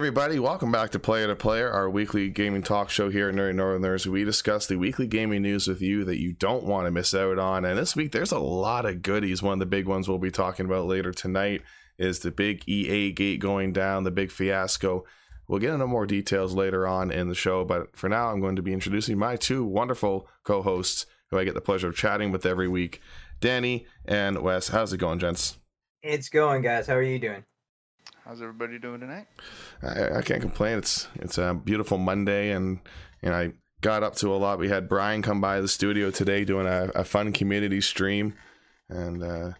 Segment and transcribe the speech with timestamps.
[0.00, 3.56] Everybody, welcome back to Player to Player, our weekly gaming talk show here at Nerdy
[3.56, 4.06] Northerners.
[4.06, 7.36] We discuss the weekly gaming news with you that you don't want to miss out
[7.36, 7.64] on.
[7.64, 9.42] And this week, there's a lot of goodies.
[9.42, 11.62] One of the big ones we'll be talking about later tonight
[11.98, 15.04] is the big EA gate going down, the big fiasco.
[15.48, 18.54] We'll get into more details later on in the show, but for now, I'm going
[18.54, 22.30] to be introducing my two wonderful co hosts who I get the pleasure of chatting
[22.30, 23.00] with every week
[23.40, 24.68] Danny and Wes.
[24.68, 25.56] How's it going, gents?
[26.04, 26.86] It's going, guys.
[26.86, 27.42] How are you doing?
[28.24, 29.26] How's everybody doing tonight?
[29.82, 30.78] I, I can't complain.
[30.78, 32.80] It's it's a beautiful Monday, and
[33.22, 34.58] and I got up to a lot.
[34.58, 38.34] We had Brian come by the studio today doing a, a fun community stream,
[38.88, 39.52] and uh,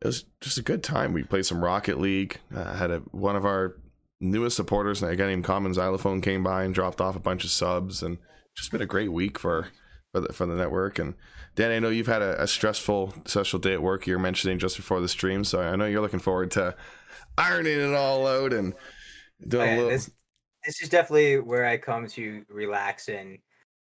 [0.00, 1.12] it was just a good time.
[1.12, 2.38] We played some Rocket League.
[2.54, 3.76] Uh, had a one of our
[4.20, 7.50] newest supporters, a guy named Common Xylophone, came by and dropped off a bunch of
[7.50, 8.18] subs, and
[8.56, 9.68] just been a great week for
[10.12, 10.98] for the, for the network.
[10.98, 11.14] And
[11.54, 14.06] Dan, I know you've had a, a stressful, stressful day at work.
[14.06, 16.74] You're mentioning just before the stream, so I know you're looking forward to
[17.38, 18.74] ironing it all out and
[19.46, 19.90] doing yeah, a little.
[19.90, 20.10] this,
[20.64, 23.38] this is definitely where I come to relax and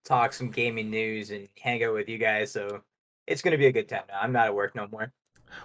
[0.06, 2.52] talk some gaming news and hang out with you guys.
[2.52, 2.82] So
[3.28, 4.20] it's going to be a good time now.
[4.22, 5.12] I'm not at work no more.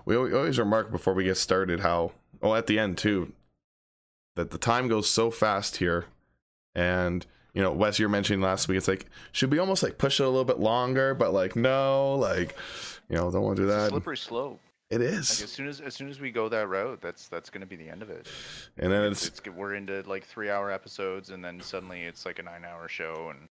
[0.04, 3.32] We always remark before we get started how, oh, at the end too,
[4.36, 6.04] that the time goes so fast here,
[6.74, 9.98] and you know, Wes, you were mentioning last week, it's like should we almost like
[9.98, 12.54] push it a little bit longer, but like no, like
[13.08, 13.90] you know, don't want to do It's a that.
[13.90, 14.60] slippery slope.
[14.90, 17.60] It Like as soon as as soon as we go that route, that's that's going
[17.60, 18.26] to be the end of it.
[18.78, 22.24] and then It's, it's it's we're into like three hour episodes, and then suddenly it's
[22.24, 23.48] like a nine hour show, and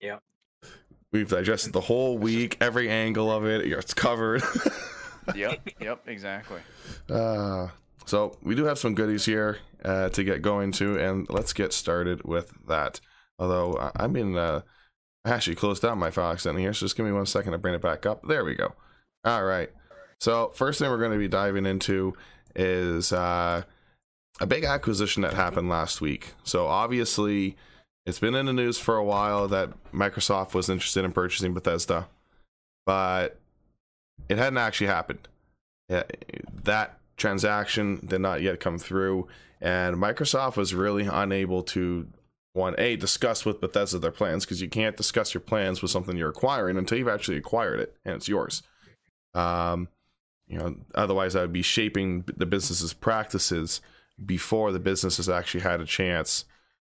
[0.00, 0.18] yeah,
[1.12, 4.42] we've digested the whole week, every angle of it, it's covered.
[5.36, 6.60] yep, yep, exactly.
[7.08, 7.68] Uh,
[8.04, 11.72] so we do have some goodies here uh, to get going to, and let's get
[11.72, 13.00] started with that.
[13.38, 14.62] Although I- I'm in, uh,
[15.24, 17.58] I actually closed down my file accidentally here, so just give me one second to
[17.58, 18.26] bring it back up.
[18.26, 18.74] There we go.
[19.24, 19.70] All right.
[20.22, 22.14] So first thing we're going to be diving into
[22.54, 23.64] is uh,
[24.40, 26.34] a big acquisition that happened last week.
[26.44, 27.56] So obviously,
[28.06, 32.06] it's been in the news for a while that Microsoft was interested in purchasing Bethesda,
[32.86, 33.36] but
[34.28, 35.26] it hadn't actually happened.
[35.88, 39.26] That transaction did not yet come through,
[39.60, 42.06] and Microsoft was really unable to
[42.52, 46.16] one a discuss with Bethesda their plans because you can't discuss your plans with something
[46.16, 48.62] you're acquiring until you've actually acquired it and it's yours.
[49.34, 49.88] Um,
[50.52, 53.80] you know, otherwise I would be shaping the business's practices
[54.24, 56.44] before the business has actually had a chance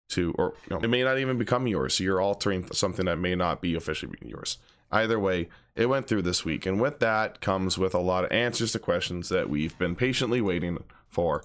[0.10, 1.96] to, or you know, it may not even become yours.
[1.96, 4.58] So you're altering something that may not be officially yours.
[4.92, 8.32] Either way, it went through this week, and with that comes with a lot of
[8.32, 11.44] answers to questions that we've been patiently waiting for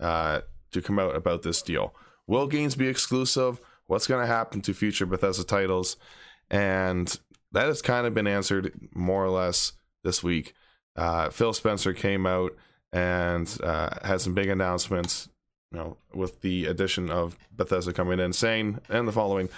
[0.00, 0.40] uh,
[0.72, 1.94] to come out about this deal.
[2.26, 3.60] Will games be exclusive?
[3.86, 5.96] What's going to happen to future Bethesda titles?
[6.50, 7.16] And
[7.52, 9.72] that has kind of been answered more or less
[10.02, 10.52] this week.
[10.96, 12.56] Uh, Phil Spencer came out
[12.92, 15.28] and uh, had some big announcements,
[15.72, 19.48] you know, with the addition of Bethesda coming in, saying and the following.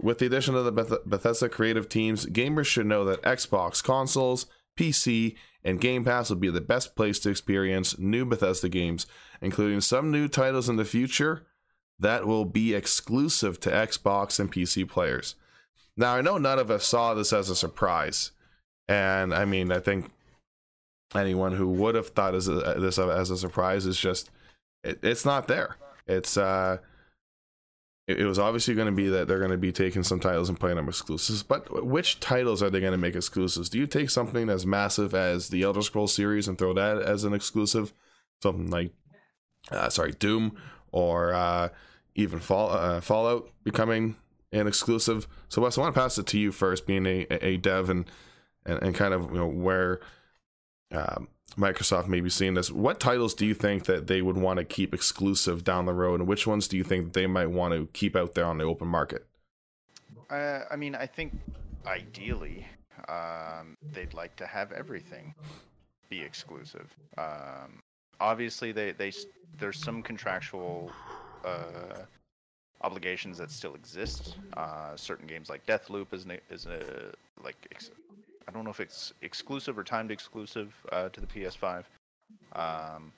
[0.00, 4.46] With the addition of the Beth- Bethesda creative teams, gamers should know that Xbox consoles,
[4.76, 9.06] PC, and Game Pass will be the best place to experience new Bethesda games,
[9.40, 11.46] including some new titles in the future
[11.98, 15.36] that will be exclusive to Xbox and PC players.
[15.96, 18.32] Now, I know none of us saw this as a surprise,
[18.88, 20.10] and I mean, I think
[21.16, 24.30] anyone who would have thought as a, this as a surprise is just
[24.82, 25.76] it, it's not there.
[26.06, 26.78] It's uh,
[28.06, 30.48] it, it was obviously going to be that they're going to be taking some titles
[30.48, 33.68] and playing them exclusives, but which titles are they going to make exclusives?
[33.68, 37.24] Do you take something as massive as the Elder Scrolls series and throw that as
[37.24, 37.92] an exclusive?
[38.42, 38.92] Something like,
[39.70, 40.56] uh, sorry, Doom
[40.92, 41.70] or uh,
[42.14, 44.16] even Fall, uh, Fallout becoming
[44.52, 45.26] an exclusive.
[45.48, 48.04] So Wes, I want to pass it to you first, being a, a dev and,
[48.66, 50.00] and and kind of you know where
[50.94, 52.70] um, Microsoft may be seeing this.
[52.70, 56.20] What titles do you think that they would want to keep exclusive down the road,
[56.20, 58.64] and which ones do you think they might want to keep out there on the
[58.64, 59.26] open market?
[60.30, 61.38] Uh, I mean, I think
[61.86, 62.66] ideally,
[63.08, 65.34] um, they'd like to have everything
[66.08, 66.94] be exclusive.
[67.18, 67.82] Um,
[68.20, 69.12] obviously, they they
[69.58, 70.90] there's some contractual
[71.44, 72.02] uh,
[72.80, 74.36] obligations that still exist.
[74.56, 77.12] Uh, certain games like Deathloop is is a
[77.42, 77.56] like
[78.48, 81.84] I don't know if it's exclusive or timed exclusive uh, to the PS5.
[82.54, 83.12] Um,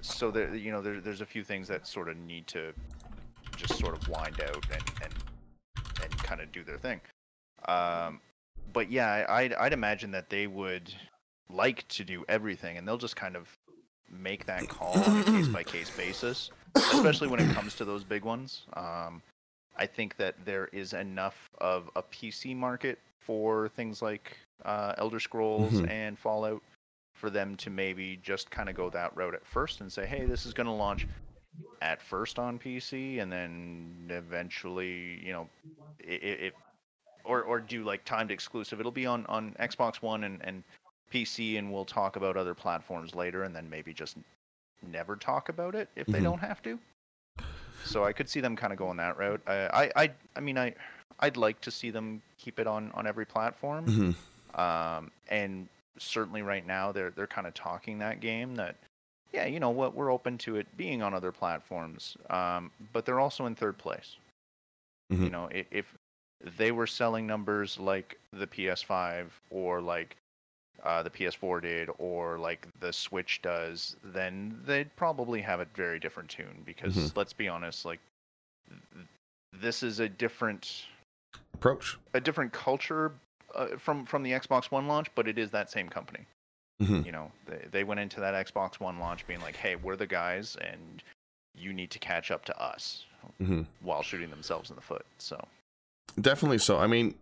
[0.00, 2.72] so there, you know, there, there's a few things that sort of need to
[3.56, 5.14] just sort of wind out and and,
[6.02, 7.00] and kind of do their thing.
[7.66, 8.20] Um,
[8.72, 10.92] but yeah, I'd, I'd imagine that they would
[11.48, 13.48] like to do everything, and they'll just kind of
[14.10, 18.04] make that call on a case by case basis, especially when it comes to those
[18.04, 18.66] big ones.
[18.74, 19.22] Um,
[19.76, 25.20] I think that there is enough of a PC market for things like uh, Elder
[25.20, 25.90] Scrolls Mhm.
[25.90, 26.62] and Fallout
[27.14, 30.24] for them to maybe just kind of go that route at first and say, hey,
[30.26, 31.06] this is going to launch
[31.82, 35.48] at first on PC and then eventually, you know,
[35.98, 36.54] it, it
[37.24, 38.80] or or do like timed exclusive.
[38.80, 40.62] It'll be on on Xbox One and and
[41.12, 44.16] PC, and we'll talk about other platforms later, and then maybe just
[44.82, 46.22] never talk about it if they Mhm.
[46.24, 46.78] don't have to.
[47.86, 49.40] So I could see them kind of going that route.
[49.46, 49.54] I
[49.84, 50.74] I I, I mean I
[51.20, 53.86] I'd like to see them keep it on on every platform.
[53.86, 54.58] Mhm.
[54.58, 55.68] Um, and
[55.98, 58.76] certainly right now they're they're kind of talking that game that
[59.32, 63.18] yeah you know what we're open to it being on other platforms um, but they're
[63.20, 64.16] also in third place
[65.08, 65.30] you Mhm.
[65.32, 65.94] know if, if
[66.58, 70.16] they were selling numbers like the ps5 or like
[70.84, 75.98] uh, the ps4 did or like the switch does then they'd probably have a very
[75.98, 77.16] different tune because Mhm.
[77.16, 77.98] let's be honest like
[78.68, 79.06] th-
[79.60, 80.86] this is a different
[81.54, 81.96] Approach.
[82.14, 83.12] a different culture
[83.54, 86.26] uh, from from the Xbox One launch, but it is that same company.
[86.82, 87.06] Mhm.
[87.06, 90.06] You know, they, they went into that Xbox One launch being like, "Hey, we're the
[90.06, 91.02] guys, and
[91.54, 93.06] you need to catch up to us,"
[93.40, 93.64] Mhm.
[93.80, 95.06] while shooting themselves in the foot.
[95.18, 95.42] So,
[96.20, 96.76] Definitely so.
[96.78, 97.14] I mean,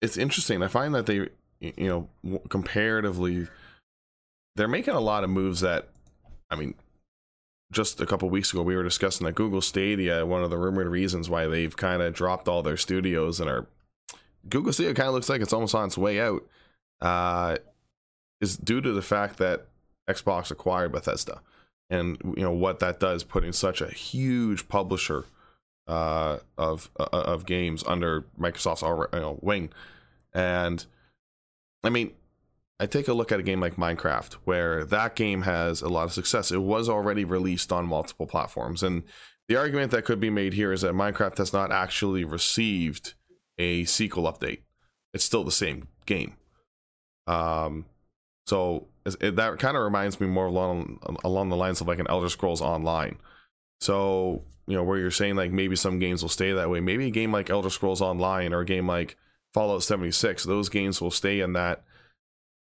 [0.00, 0.60] it's interesting.
[0.62, 1.28] I find that they,
[1.60, 3.48] you know, comparatively,
[4.56, 5.88] they're making a lot of moves that,
[6.50, 6.74] I mean,
[7.70, 10.24] just a couple weeks ago we were discussing that Google Stadia.
[10.24, 13.66] One of the rumored reasons why they've kind of dropped all their studios and are
[14.48, 16.46] Google Stadia kind of looks like it's almost on its way out,
[17.00, 17.58] uh,
[18.40, 19.66] is due to the fact that
[20.08, 21.40] Xbox acquired Bethesda,
[21.90, 25.24] and you know what that does, putting such a huge publisher
[25.86, 29.70] uh, of uh, of games under Microsoft's you know, wing,
[30.32, 30.86] and
[31.84, 32.12] I mean,
[32.80, 36.04] I take a look at a game like Minecraft, where that game has a lot
[36.04, 36.52] of success.
[36.52, 39.02] It was already released on multiple platforms, and
[39.48, 43.14] the argument that could be made here is that Minecraft has not actually received
[43.58, 44.60] a sequel update.
[45.14, 46.34] It's still the same game.
[47.26, 47.86] Um,
[48.46, 52.06] so it, that kind of reminds me more along along the lines of like an
[52.08, 53.18] Elder Scrolls Online.
[53.80, 56.80] So you know where you're saying like maybe some games will stay that way.
[56.80, 59.16] Maybe a game like Elder Scrolls Online or a game like
[59.58, 61.82] Fallout 76, those games will stay in that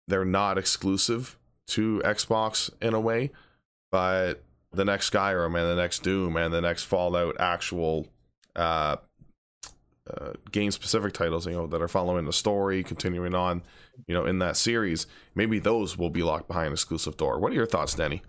[0.06, 1.36] they're not exclusive
[1.66, 3.32] to Xbox in a way,
[3.90, 8.06] but the next Skyrim and the next Doom and the next Fallout actual
[8.54, 8.94] uh,
[10.08, 13.62] uh, game specific titles, you know, that are following the story, continuing on,
[14.06, 17.40] you know, in that series, maybe those will be locked behind exclusive door.
[17.40, 18.22] What are your thoughts, Danny?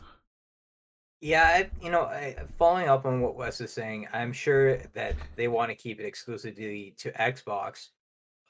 [1.21, 5.13] Yeah, I, you know, I, following up on what Wes is saying, I'm sure that
[5.35, 7.89] they want to keep it exclusively to Xbox.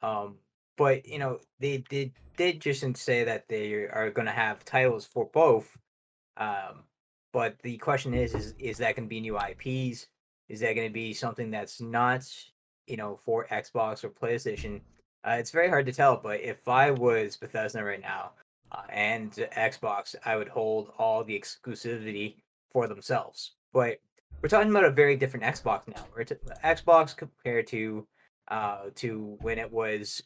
[0.01, 0.35] Um,
[0.77, 5.05] but you know, they did did just say that they are going to have titles
[5.05, 5.77] for both.
[6.37, 6.83] Um,
[7.33, 10.07] but the question is, is is that going to be new IPs?
[10.47, 12.27] Is that going to be something that's not,
[12.87, 14.81] you know, for Xbox or PlayStation?
[15.23, 16.17] Uh, it's very hard to tell.
[16.17, 18.31] But if I was Bethesda right now
[18.71, 22.35] uh, and Xbox, I would hold all the exclusivity
[22.71, 23.51] for themselves.
[23.73, 23.99] But
[24.41, 26.05] we're talking about a very different Xbox now.
[26.15, 28.07] We're t- Xbox compared to
[28.49, 30.21] uh, to when it was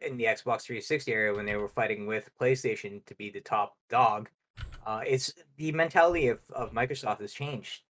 [0.00, 3.76] in the Xbox 360 era when they were fighting with PlayStation to be the top
[3.88, 4.28] dog.
[4.86, 7.82] Uh, it's the mentality of, of Microsoft has changed.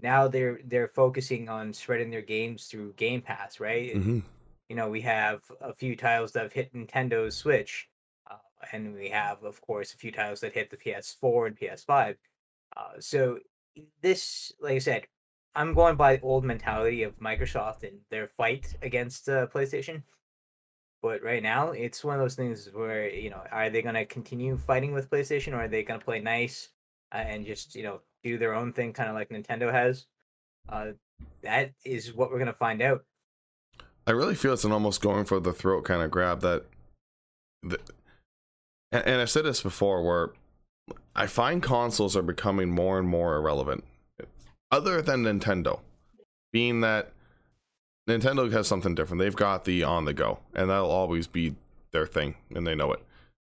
[0.00, 3.94] Now they're they're focusing on spreading their games through Game Pass, right?
[3.94, 4.20] Mm-hmm.
[4.68, 7.88] You know, we have a few titles that have hit Nintendo's Switch,
[8.30, 8.36] uh,
[8.72, 12.16] and we have, of course, a few titles that hit the PS4 and PS5.
[12.76, 13.38] Uh, so
[14.02, 15.06] this, like I said,
[15.56, 20.02] I'm going by the old mentality of Microsoft and their fight against uh, PlayStation.
[21.02, 24.06] But right now, it's one of those things where you know, are they going to
[24.06, 26.70] continue fighting with PlayStation, or are they going to play nice
[27.12, 30.06] uh, and just you know do their own thing, kind of like Nintendo has?
[30.68, 30.92] Uh,
[31.42, 33.04] that is what we're going to find out.
[34.06, 36.64] I really feel it's an almost going for the throat kind of grab that,
[37.62, 37.76] and,
[38.92, 40.32] and I've said this before where
[41.14, 43.84] I find consoles are becoming more and more irrelevant,
[44.70, 45.80] other than Nintendo,
[46.52, 47.12] being that
[48.08, 49.20] Nintendo has something different.
[49.20, 51.54] They've got the on the go, and that'll always be
[51.92, 53.02] their thing, and they know it.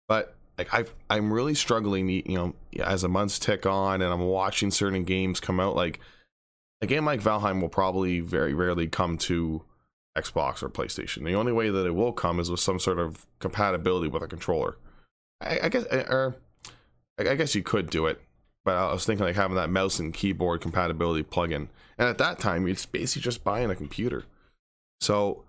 [0.08, 4.22] But like I, I'm really struggling, you know, as the months tick on, and I'm
[4.22, 5.76] watching certain games come out.
[5.76, 6.00] Like
[6.80, 9.62] a game like Valheim will probably very rarely come to
[10.16, 11.24] Xbox or PlayStation.
[11.24, 14.28] The only way that it will come is with some sort of compatibility with a
[14.28, 14.76] controller.
[15.40, 16.36] I, I guess, or
[17.16, 18.20] I guess you could do it,
[18.68, 21.68] but I was thinking like having that mouse and keyboard compatibility plugin.
[21.96, 24.24] And at that time, it's basically just buying a computer.
[25.00, 25.44] So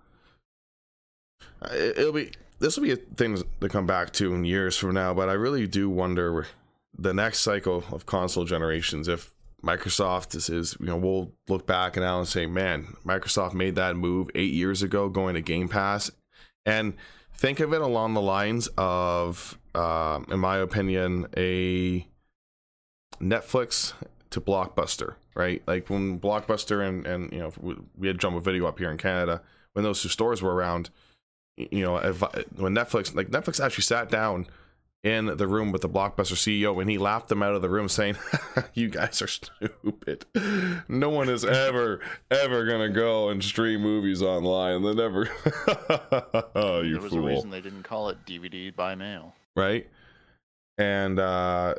[1.70, 4.94] it, it'll be this will be a thing to come back to in years from
[4.94, 5.12] now.
[5.12, 6.46] But I really do wonder
[6.96, 11.98] the next cycle of console generations if Microsoft is, is, you know, we'll look back
[11.98, 15.68] and now and say, man, Microsoft made that move eight years ago going to Game
[15.68, 16.10] Pass.
[16.64, 16.94] And
[17.34, 22.06] think of it along the lines of, uh, in my opinion, a
[23.20, 23.92] Netflix
[24.30, 25.62] to Blockbuster, right?
[25.66, 27.52] Like when Blockbuster and and you know
[27.96, 30.90] we, had Jumbo Video up here in Canada when those two stores were around.
[31.56, 32.20] You know, if,
[32.56, 34.46] when Netflix like Netflix actually sat down
[35.02, 37.88] in the room with the Blockbuster CEO and he laughed them out of the room
[37.88, 38.16] saying,
[38.74, 40.24] "You guys are stupid.
[40.88, 42.00] No one is ever
[42.30, 44.82] ever gonna go and stream movies online.
[44.82, 45.28] They never.
[46.54, 47.26] oh, you there was fool.
[47.26, 49.34] a reason they didn't call it DVD by mail.
[49.56, 49.86] right?
[50.78, 51.74] And uh,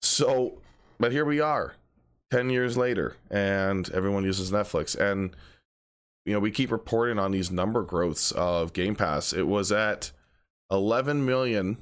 [0.00, 0.60] so,
[0.98, 1.74] but here we are,
[2.30, 5.34] ten years later, and everyone uses Netflix, and
[6.24, 9.32] you know we keep reporting on these number growths of Game Pass.
[9.32, 10.12] It was at
[10.70, 11.78] 11 million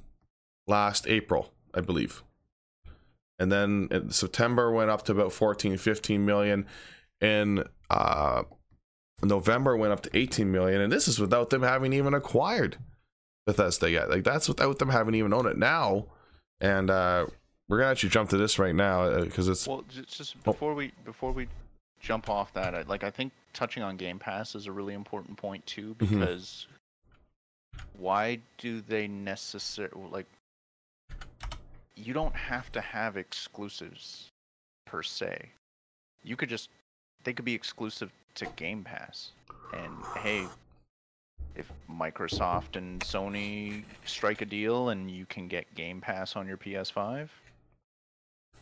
[0.67, 2.23] last April, I believe,
[3.39, 6.67] and then in September went up to about 14, 15 million.
[7.21, 8.43] In uh,
[9.23, 12.77] November went up to 18 million, and this is without them having even acquired
[13.47, 14.11] Bethesda yet.
[14.11, 16.07] Like that's without them having even owned it now.
[16.61, 17.27] And uh,
[17.69, 20.93] we're gonna actually jump to this right now because it's Well, ju- just before we
[21.05, 21.49] before we
[22.01, 25.37] jump off that, I, like I think touching on Game Pass is a really important
[25.37, 25.99] point too Mhm.
[25.99, 26.67] because
[27.99, 30.27] why do they necessarily like?
[31.95, 34.29] You don't have to have exclusives
[34.85, 35.51] per se.
[36.23, 36.69] You could just
[37.25, 39.33] they could be exclusive to Game Pass,
[39.73, 40.47] and hey,
[41.57, 46.59] if Microsoft and Sony strike a deal and you can get Game Pass on your
[46.59, 47.31] PS5,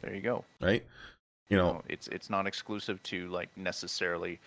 [0.04, 0.84] there you go right.
[1.50, 4.40] You know, know, it's it's not exclusive to like necessarily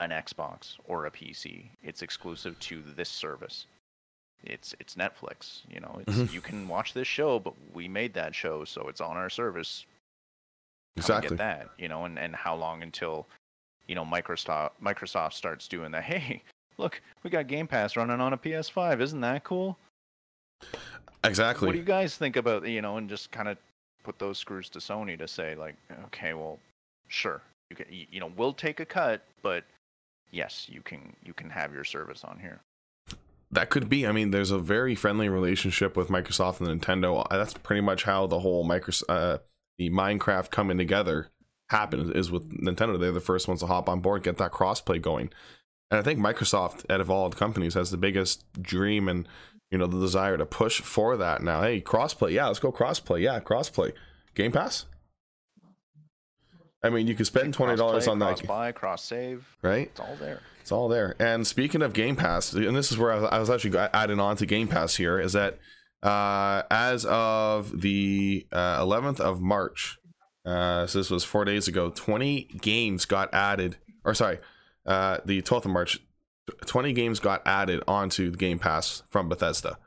[0.00, 1.64] an Xbox or a PC.
[1.82, 3.66] It's exclusive to this service.
[4.44, 5.62] It's it's Netflix.
[5.68, 6.32] You know, it's Mhm.
[6.32, 9.84] you can watch this show, but we made that show, so it's on our service.
[10.96, 11.30] Exactly.
[11.30, 11.70] Get that.
[11.76, 13.26] You know, and and how long until
[13.88, 16.04] you know Microsoft Microsoft starts doing that?
[16.12, 16.42] Hey,
[16.78, 19.00] look, we got Game Pass running on a PS5.
[19.00, 19.76] Isn't that cool?
[21.24, 21.66] Exactly.
[21.66, 23.58] What do you guys think about you know, and just kind of
[24.04, 26.60] put those screws to Sony to say like, okay, well,
[27.08, 29.64] sure, you can, you know, we'll take a cut, but
[30.30, 32.60] yes, you can you can have your service on here.
[33.50, 34.06] that could be.
[34.06, 37.26] I mean, there's a very friendly relationship with Microsoft and Nintendo.
[37.30, 39.38] That's pretty much how the whole Microsoft, uh,
[39.78, 41.28] the Minecraft coming together
[41.70, 42.98] happened is with Nintendo.
[42.98, 45.30] They're the first ones to hop on board, get that crossplay going.
[45.90, 49.28] And I think Microsoft, out of all the companies, has the biggest dream and
[49.70, 51.62] you know the desire to push for that now.
[51.62, 53.92] Hey, crossplay, yeah, let's go crossplay, yeah, crossplay,
[54.34, 54.86] Game Pass.
[56.82, 59.56] I mean, you could spend twenty dollars Cross-play, on that, cross buy, cross save.
[59.62, 59.88] right?
[59.88, 60.40] It's all there.
[60.60, 61.14] It's all there.
[61.18, 64.20] And speaking of Game Pass, and this is where I was, I was actually adding
[64.20, 65.58] on to Game Pass here, is that
[66.02, 69.98] uh, as of the uh, 11th of March,
[70.44, 74.38] uh, so this was four days ago, 20 games got added, or sorry,
[74.86, 76.00] uh, the 12th of March,
[76.66, 79.78] 20 games got added onto the Game Pass from Bethesda.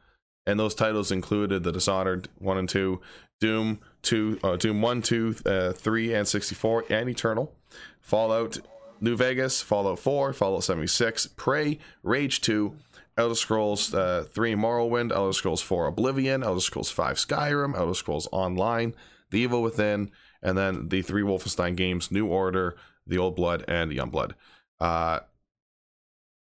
[0.45, 3.01] And those titles included the Dishonored 1 and 2,
[3.39, 7.53] Doom 2, uh, Doom 1, 2, uh, 3, and 64, and Eternal,
[8.01, 8.57] Fallout
[9.01, 12.75] New Vegas, Fallout 4, Fallout 76, Prey, Rage 2,
[13.17, 18.27] Elder Scrolls uh, 3 Morrowind, Elder Scrolls 4 Oblivion, Elder Scrolls 5 Skyrim, Elder Scrolls
[18.31, 18.93] Online,
[19.31, 20.11] The Evil Within,
[20.41, 24.33] and then the three Wolfenstein games, New Order, The Old Blood, and Youngblood.
[24.79, 25.19] Uh,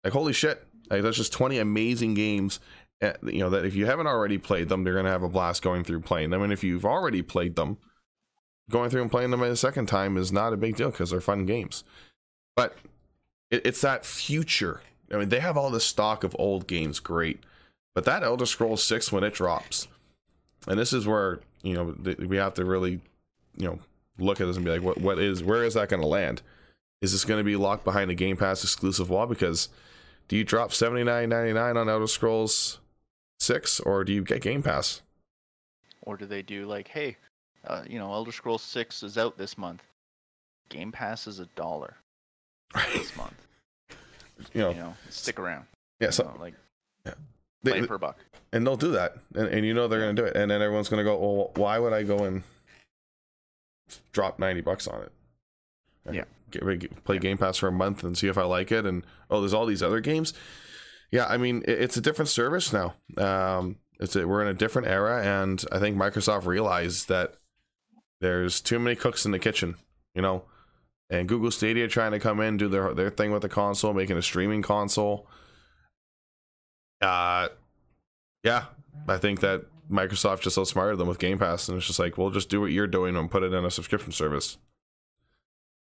[0.04, 0.66] like, holy shit.
[0.90, 2.60] Like, that's just 20 amazing games.
[3.02, 5.62] uh, You know, that if you haven't already played them, going to have a blast
[5.62, 6.42] going through playing them.
[6.42, 7.78] And if you've already played them,
[8.70, 11.22] going through and playing them a second time is not a big deal because they're
[11.22, 11.84] fun games
[12.56, 12.78] but
[13.50, 14.82] it, it's that future.
[15.12, 17.40] I mean, they have all this stock of old games, great,
[17.94, 19.88] but that Elder Scrolls Six when it drops,
[20.68, 23.02] and this is where you know we have to really,
[23.58, 23.80] you know,
[24.18, 26.42] look at this and be like, what what is where is that going to land?
[27.02, 29.26] Is this going to be locked behind a Game Pass exclusive wall?
[29.26, 29.70] Because
[30.28, 32.80] do you drop seventy nine ninety nine on Elder Scrolls
[33.40, 35.02] Six, or do you get Game Pass?
[36.04, 37.18] Or do they do like, hey,
[37.68, 39.82] uh, you know, Elder Scrolls Six is out this month.
[40.70, 41.96] Game Pass is a dollar
[42.94, 43.34] this month.
[44.54, 45.66] You know, You know, stick around.
[46.00, 46.08] yeah.
[46.08, 46.54] You So know, like
[47.64, 48.18] they, play per buck.
[48.54, 50.64] and they'll do that and, and you know they're going to do it and then
[50.64, 52.42] everyone's going to go well why would i go and
[54.14, 55.12] drop 90 bucks on it
[56.08, 56.24] And Yeah.
[56.52, 59.40] Get, play game pass for a month and see if i like it and oh
[59.40, 60.34] there's all these other games?
[61.12, 62.96] Yeah i mean it, it's a different service now.
[63.18, 67.36] Um it's a, we're in a different era and i think microsoft realized that
[68.20, 69.76] there's too many cooks in the kitchen
[70.14, 70.44] you know?
[71.10, 74.18] And google stadia trying to come in do their their thing with the console making
[74.18, 75.28] a streaming console.
[77.02, 77.50] Uh
[78.44, 78.66] yeah,
[79.08, 82.32] I think that Microsoft just outsmarted them with Game Pass, and it's just like, we'll
[82.32, 84.58] just do what you're doing and put it in a subscription service,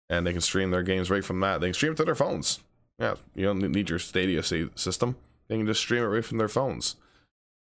[0.10, 1.62] and they can stream their games right from that.
[1.62, 2.60] They can stream it to their phones.
[3.00, 5.16] Yeah, you don't need your Stadia system.
[5.48, 6.96] They can just stream it right from their phones.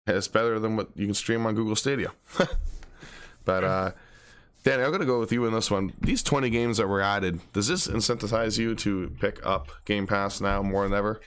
[0.08, 2.12] It's better than what you can stream on Google Stadia.
[3.46, 3.92] but uh,
[4.64, 5.94] Danny, I'm gonna go with you in this one.
[6.00, 10.40] These 20 games that were added, does this incentivize you to pick up Game Pass
[10.40, 11.20] now more than ever?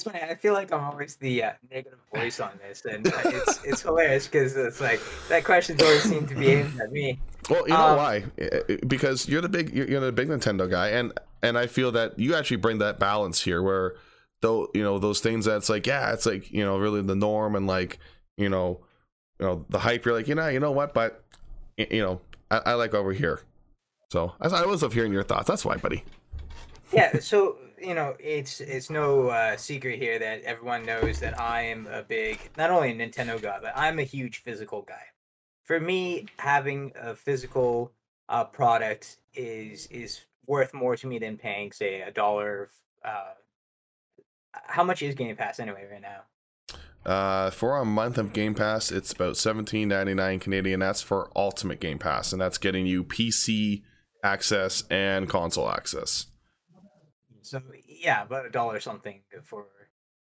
[0.00, 0.22] It's funny.
[0.22, 3.82] I feel like I'm always the uh, negative voice on this, and uh, it's it's
[3.82, 7.18] hilarious because it's like that question's always seemed to be aimed at me.
[7.50, 8.24] Well, you know Um, why?
[8.86, 12.18] Because you're the big you're you're the big Nintendo guy, and and I feel that
[12.18, 13.96] you actually bring that balance here, where
[14.40, 17.54] though you know those things that's like yeah, it's like you know really the norm
[17.54, 17.98] and like
[18.38, 18.80] you know
[19.38, 20.06] you know the hype.
[20.06, 21.22] You're like you know you know what, but
[21.76, 23.40] you know I, I like over here.
[24.10, 25.46] So I, I always love hearing your thoughts.
[25.46, 26.04] That's why, buddy.
[26.90, 31.62] yeah so you know it's it's no uh, secret here that everyone knows that i
[31.62, 35.02] am a big not only a nintendo guy but i'm a huge physical guy
[35.64, 37.92] for me having a physical
[38.28, 42.70] uh, product is is worth more to me than paying say a dollar
[43.04, 43.32] uh,
[44.52, 46.20] how much is game pass anyway right now
[47.04, 50.80] Uh, for a month of Game Pass, it's about seventeen ninety nine Canadian.
[50.80, 53.82] That's for Ultimate Game Pass, and that's getting you PC
[54.22, 56.26] access and console access.
[57.42, 59.66] So yeah, about a dollar something for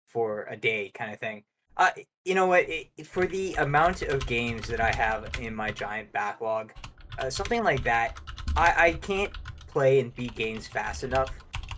[0.07, 1.43] for a day kind of thing.
[1.77, 1.91] Uh,
[2.25, 2.65] you know what?
[2.67, 6.73] It, for the amount of games that I have in my giant backlog,
[7.17, 8.19] uh, something like that,
[8.57, 9.31] I, I can't
[9.67, 11.31] play and beat games fast enough.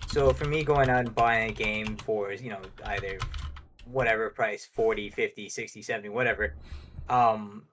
[0.08, 3.20] So for me going out and buying a game for, you know, either
[3.86, 6.56] whatever price, 40, 50, 60, 70, whatever,
[7.10, 7.64] um,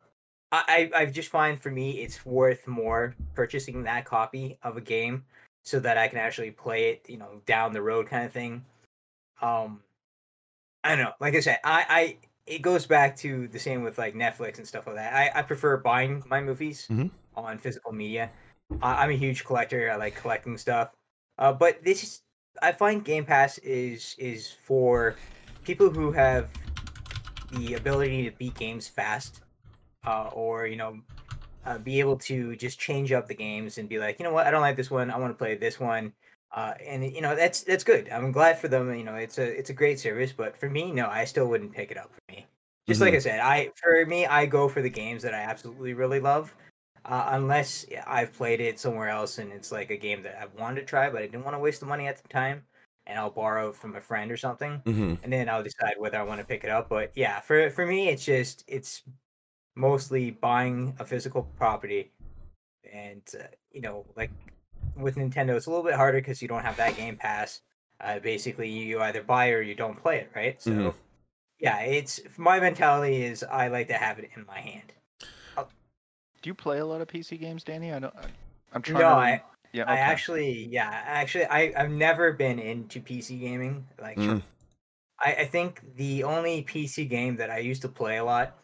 [0.51, 4.81] I, I I just find for me it's worth more purchasing that copy of a
[4.81, 5.25] game
[5.69, 8.65] so that I can actually play it, you know, down the road kind of thing.
[9.43, 9.81] Um
[10.83, 11.13] I don't know.
[11.21, 14.67] Like I said, I, I it goes back to the same with like Netflix and
[14.67, 15.13] stuff like that.
[15.13, 17.11] I, I prefer buying my movies Mhm.
[17.37, 18.31] on physical media.
[18.81, 19.91] I, I'm a huge collector.
[19.91, 20.93] I like collecting stuff.
[21.37, 22.23] Uh, but this is,
[22.63, 25.17] I find Game Pass is is for
[25.65, 26.49] people who have
[27.53, 29.43] the ability to beat games fast,
[30.07, 30.99] uh, or you know,
[31.69, 34.47] uh, be able to just change up the games and be like, you know what,
[34.47, 35.11] I don't like this one.
[35.11, 36.13] I want to play this one.
[36.51, 38.09] Uh, and you know that's that's good.
[38.09, 38.95] I'm glad for them.
[38.95, 40.33] You know, it's a it's a great service.
[40.33, 42.47] But for me, no, I still wouldn't pick it up for me.
[42.87, 45.93] Just like I said, I for me, I go for the games that I absolutely
[45.93, 46.55] really love.
[47.05, 50.81] Uh, unless I've played it somewhere else and it's like a game that I've wanted
[50.81, 52.63] to try, but I didn't want to waste the money at the time,
[53.07, 55.15] and I'll borrow from a friend or something Mm-hmm.
[55.23, 56.89] and then I'll decide whether I want to pick it up.
[56.89, 59.03] But yeah, for for me, it's just it's
[59.79, 62.11] mostly buying a physical property,
[62.93, 64.31] and uh, you know, like
[64.97, 67.61] with Nintendo, it's a little bit harder because you don't have that Game Pass.
[68.01, 70.61] Uh, basically, you either buy or you don't play it, right?
[70.61, 70.95] So Mhm.
[71.59, 74.93] yeah, it's my mentality is I like to have it in my hand.
[76.41, 77.93] Do you play a lot of PC games, Danny?
[77.93, 78.15] I don't.
[78.15, 78.27] I,
[78.73, 79.03] I'm trying.
[79.03, 79.85] No, to, I Yeah.
[79.87, 84.19] I actually yeah actually I I've never been into PC gaming like.
[84.19, 84.43] Mm.
[85.21, 88.57] I, I think the only PC game that I used to play a lot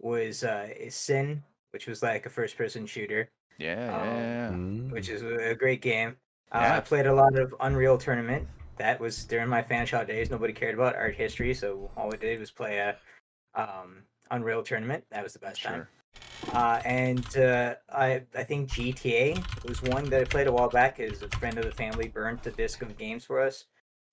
[0.00, 3.94] was uh, is Sin, which was like a first-person shooter, Yeah.
[3.94, 4.20] um, Yeah.
[4.20, 4.50] yeah.
[4.56, 4.90] Mm.
[4.92, 6.16] which is a a great game.
[6.52, 6.76] Uh, Yeah.
[6.76, 8.48] I played a lot of Unreal Tournament.
[8.76, 10.30] That was during my Fanshawe days.
[10.30, 12.96] Nobody cared about art history, so all we did was play a
[13.54, 15.04] um, Unreal Tournament.
[15.10, 15.74] That was the best time.
[15.74, 15.88] Sure.
[16.54, 19.36] Uh, and uh, I I think GTA
[19.68, 21.00] was one that I played a while back.
[21.00, 23.64] Is a friend of the family burnt a disc of games for us.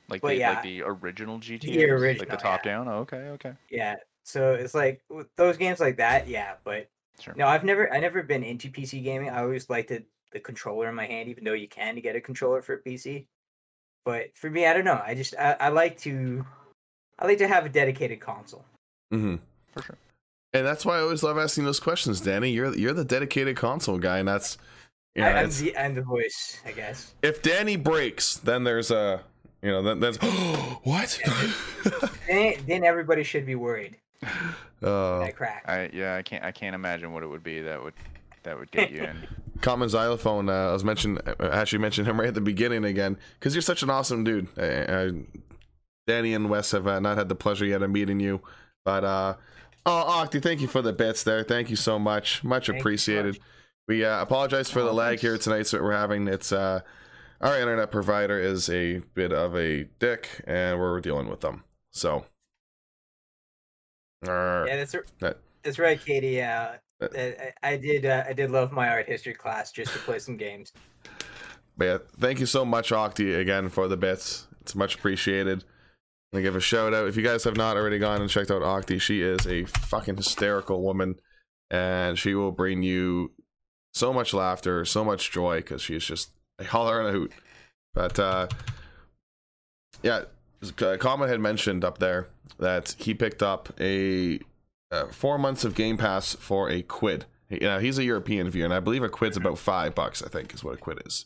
[0.10, 2.72] Like But the yeah, like the original GTA, like original, the top yeah.
[2.72, 2.88] down.
[2.88, 3.30] Oh, okay.
[3.38, 3.54] Okay.
[3.70, 3.96] Yeah,
[4.26, 6.56] so it's like with those games like that, yeah.
[6.64, 7.34] But Sure.
[7.38, 9.30] no, I've never I never been into PC gaming.
[9.30, 12.16] I always liked it, the controller in my hand, even though you can to get
[12.16, 13.28] a controller for PC.
[14.04, 15.02] But for me, I don't know.
[15.04, 16.46] I just I, I like to
[17.20, 18.66] I like to have a dedicated console.
[19.14, 19.36] Mm-hmm.
[19.72, 19.98] For sure.
[20.54, 22.50] And that's why I always love asking those questions, Danny.
[22.52, 24.58] You're you're the dedicated console guy, and that's
[25.16, 25.28] yeah.
[25.28, 27.14] I, I'm the I'm the voice, I guess.
[27.22, 29.22] if Danny breaks, then there's a
[29.62, 30.18] you know then there's
[30.84, 31.20] what?
[32.28, 33.98] Then, then everybody should be worried.
[34.84, 35.64] uh, I crack.
[35.68, 36.16] I yeah.
[36.16, 36.44] I can't.
[36.44, 37.94] I can't imagine what it would be that would
[38.44, 39.28] that would get you in.
[39.62, 40.50] Common Xylophone.
[40.50, 41.22] Uh, I was mentioned.
[41.40, 44.48] I actually mentioned him right at the beginning again because you're such an awesome dude.
[44.58, 45.12] I, I,
[46.08, 48.42] Danny and Wes have uh, not had the pleasure yet of meeting you,
[48.84, 49.36] but uh,
[49.86, 51.44] oh, Octi, thank you for the bits there.
[51.44, 52.44] Thank you so much.
[52.44, 53.26] Much Thank you so appreciated.
[53.36, 53.42] much.
[53.88, 55.22] We uh, apologize for the Oh, lag thanks.
[55.22, 55.68] here tonight.
[55.68, 56.82] So we're having it's uh,
[57.42, 61.64] our internet provider is a bit of a dick, and we're dealing with them.
[61.92, 62.26] So.
[64.24, 66.42] Uh, Yeah, that's that- that's right, Katie.
[66.42, 70.00] Uh, Uh, I, I did uh, I did love my art history class just to
[70.00, 70.72] play some games.
[71.78, 74.48] But yeah, thank you so much, Octi, again for the bits.
[74.62, 75.66] It's much appreciated.
[76.32, 77.08] And I give a shout out.
[77.10, 80.16] If you guys have not already gone and checked out Octi, she is a fucking
[80.16, 81.16] hysterical woman,
[81.70, 83.34] and she will bring you
[83.94, 87.34] so much laughter, so much joy, because she's just a holler and a hoot.
[87.94, 88.48] But uh,
[90.02, 90.24] yeah,
[91.00, 92.28] Common had mentioned up there
[92.60, 94.40] that he picked up a
[94.92, 98.74] uh, four months of Game Pass for a quid, Yeah, he's a European viewer, and
[98.74, 100.22] I believe a quid's about five bucks.
[100.24, 101.26] I think is what a quid is,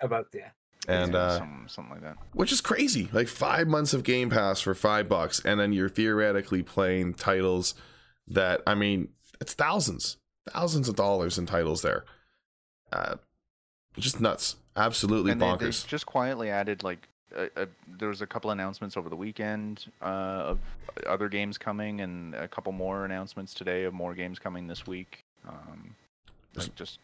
[0.00, 0.50] About yeah.
[0.88, 2.16] and Yeah, uh, some, something like that.
[2.32, 3.08] which is crazy.
[3.12, 7.74] Like five months of Game Pass for five bucks, and then you're theoretically playing titles
[8.28, 9.08] that I mean,
[9.40, 10.16] it's thousands,
[10.52, 12.04] thousands of dollars in titles there.
[12.92, 13.16] Uh,
[13.98, 15.86] just nuts, absolutely and they, they bonkers.
[15.86, 17.68] just quietly added like a, a,
[17.98, 20.04] there was a couple announcements over the weekend uh,
[20.54, 20.58] of
[21.06, 25.24] other games coming, and a couple more announcements today of more games coming this week.
[25.48, 25.94] Um,
[26.54, 26.98] Just like just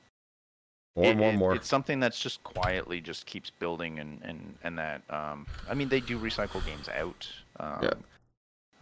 [0.97, 1.55] more, it- more, it- more.
[1.55, 5.89] It's something that's just quietly just keeps building, and and and that um, I mean
[5.89, 7.29] they do recycle games out.
[7.61, 7.91] Um, Yeah.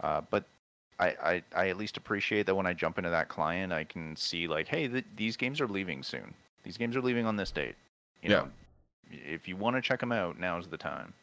[0.01, 0.43] Uh, but
[0.99, 4.15] I, I I at least appreciate that when I jump into that client, I can
[4.15, 6.33] see like, hey, th- these games are leaving soon.
[6.63, 7.75] These games are leaving on this date.
[8.21, 8.35] You Yeah.
[8.37, 8.49] know,
[9.11, 11.13] if you want to check them out, now's the time.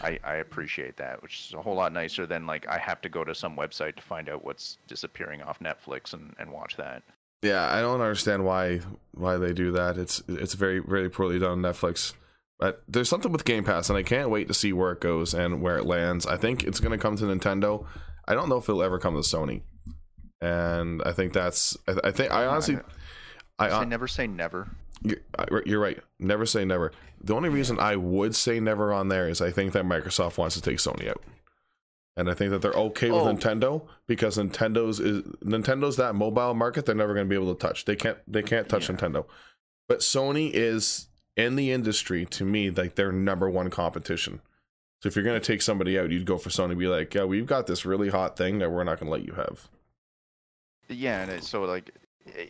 [0.00, 3.08] I, I appreciate that, which is a whole lot nicer than like I have to
[3.08, 7.02] go to some website to find out what's disappearing off Netflix and, and watch that.
[7.42, 8.80] Yeah, I don't understand why
[9.12, 9.98] why they do that.
[9.98, 12.14] It's it's very very poorly done on Netflix.
[12.58, 15.34] But there's something with Game Pass, and I can't wait to see where it goes
[15.34, 16.26] and where it lands.
[16.26, 17.84] I think it's going to come to Nintendo.
[18.28, 19.62] I don't know if it'll ever come to Sony,
[20.40, 21.76] and I think that's.
[21.88, 22.78] I, I think I honestly,
[23.58, 24.68] I, I I never say never.
[25.04, 25.98] You're, you're right.
[26.18, 26.92] Never say never.
[27.22, 30.54] The only reason I would say never on there is I think that Microsoft wants
[30.56, 31.22] to take Sony out.
[32.16, 33.34] And I think that they're okay with Oh.
[33.34, 37.58] Nintendo because Nintendo's is Nintendo's that mobile market they're never going to be able to
[37.58, 37.84] touch.
[37.86, 38.96] They can't they can't touch Yeah.
[38.96, 39.24] Nintendo.
[39.88, 44.40] But Sony is in the industry to me like their number one competition.
[45.02, 46.78] So if you're going to take somebody out, you'd go for Sony.
[46.78, 49.24] Be like, yeah, we've got this really hot thing that we're not going to let
[49.26, 49.68] you have.
[50.88, 51.90] Yeah, and it's so like,
[52.36, 52.46] eh,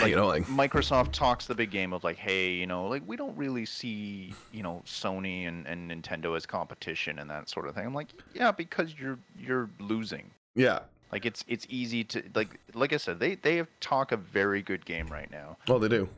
[0.00, 3.02] eh, you know, like Microsoft talks the big game of like, hey, you know, like
[3.06, 7.66] we don't really see, you know, Sony and, and Nintendo as competition and that sort
[7.68, 7.86] of thing.
[7.86, 10.30] I'm like, yeah, because you're you're losing.
[10.54, 10.80] yeah.
[11.12, 14.62] Like it's it's easy to like like I said, they they have talk a very
[14.62, 15.56] good game right now.
[15.68, 16.08] Well, they do.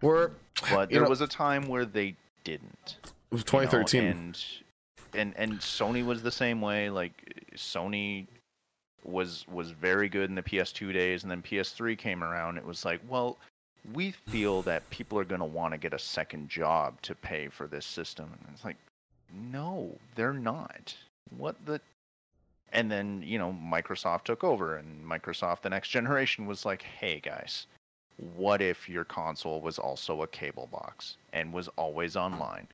[0.00, 0.30] We're
[0.70, 2.14] But there know- was a time where they
[2.44, 2.96] didn't.
[3.04, 4.04] it was you know, 2013.
[4.04, 4.44] and
[5.12, 6.88] and and Sony was the same way.
[6.88, 8.26] Like Sony
[9.04, 12.58] was was very good in the PS2 days, and then PS3 came around.
[12.58, 13.38] It was like, well,
[13.92, 17.48] we feel that people are going to want to get a second job to pay
[17.48, 18.76] for this system, and it's like,
[19.32, 20.94] no, they're not.
[21.36, 21.80] What the?
[22.72, 27.20] And then you know Microsoft took over, and Microsoft the next generation was like, hey
[27.20, 27.66] guys.
[28.34, 32.66] What if your console was also a cable box and was always online?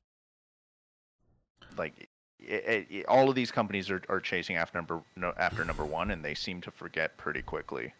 [1.77, 2.07] like
[2.39, 6.11] it, it, all of these companies are, are chasing after number no, after number one
[6.11, 7.93] and they seem to forget pretty quickly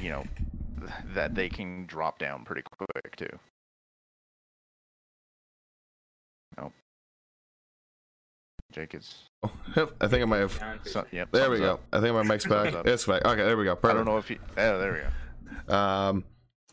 [0.00, 0.24] you know
[1.14, 3.38] that they can drop down pretty quick too
[6.58, 6.72] nope
[8.72, 9.24] jake is
[9.76, 10.58] Yep, I think I might have.
[10.58, 11.74] Down so, yep, There we go.
[11.74, 11.82] up.
[11.92, 12.64] I think my mic's back.
[12.72, 12.86] Thumbs up.
[12.86, 13.24] It's back.
[13.24, 13.78] Okay, there we go.
[13.84, 16.24] i don't know if you oh there we go Um,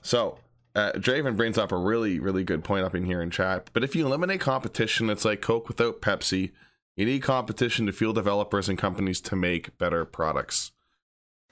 [0.01, 0.37] so
[0.75, 3.69] uh, Draven brings up a really, really good point up in here in chat.
[3.73, 6.51] But if you eliminate competition, it's like Coke without Pepsi.
[6.95, 10.71] You need competition to fuel developers and companies to make better products.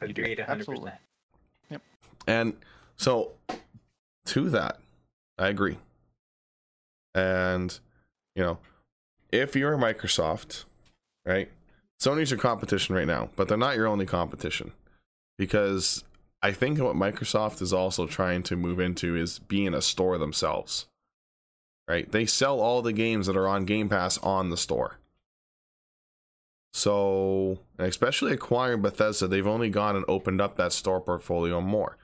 [0.02, 0.22] You do.
[0.22, 0.48] Agreed, 100%.
[0.48, 0.92] Absolutely.
[2.28, 2.54] And
[2.98, 3.32] so,
[4.26, 4.80] to that,
[5.40, 5.78] I agree.
[7.16, 7.80] And,
[8.36, 8.60] you know,
[9.32, 10.66] if you're Microsoft,
[11.26, 11.50] right?
[12.00, 14.72] Sony's your competition right now, but they're not your only competition.
[15.38, 16.04] Because
[16.44, 20.86] I think what Microsoft is also trying to move into is being a store themselves.
[21.88, 22.12] Right?
[22.12, 25.00] They sell all the games that are on Game Pass on the store.
[26.74, 31.98] So, especially acquiring Bethesda, they've only gone and opened up that store portfolio more.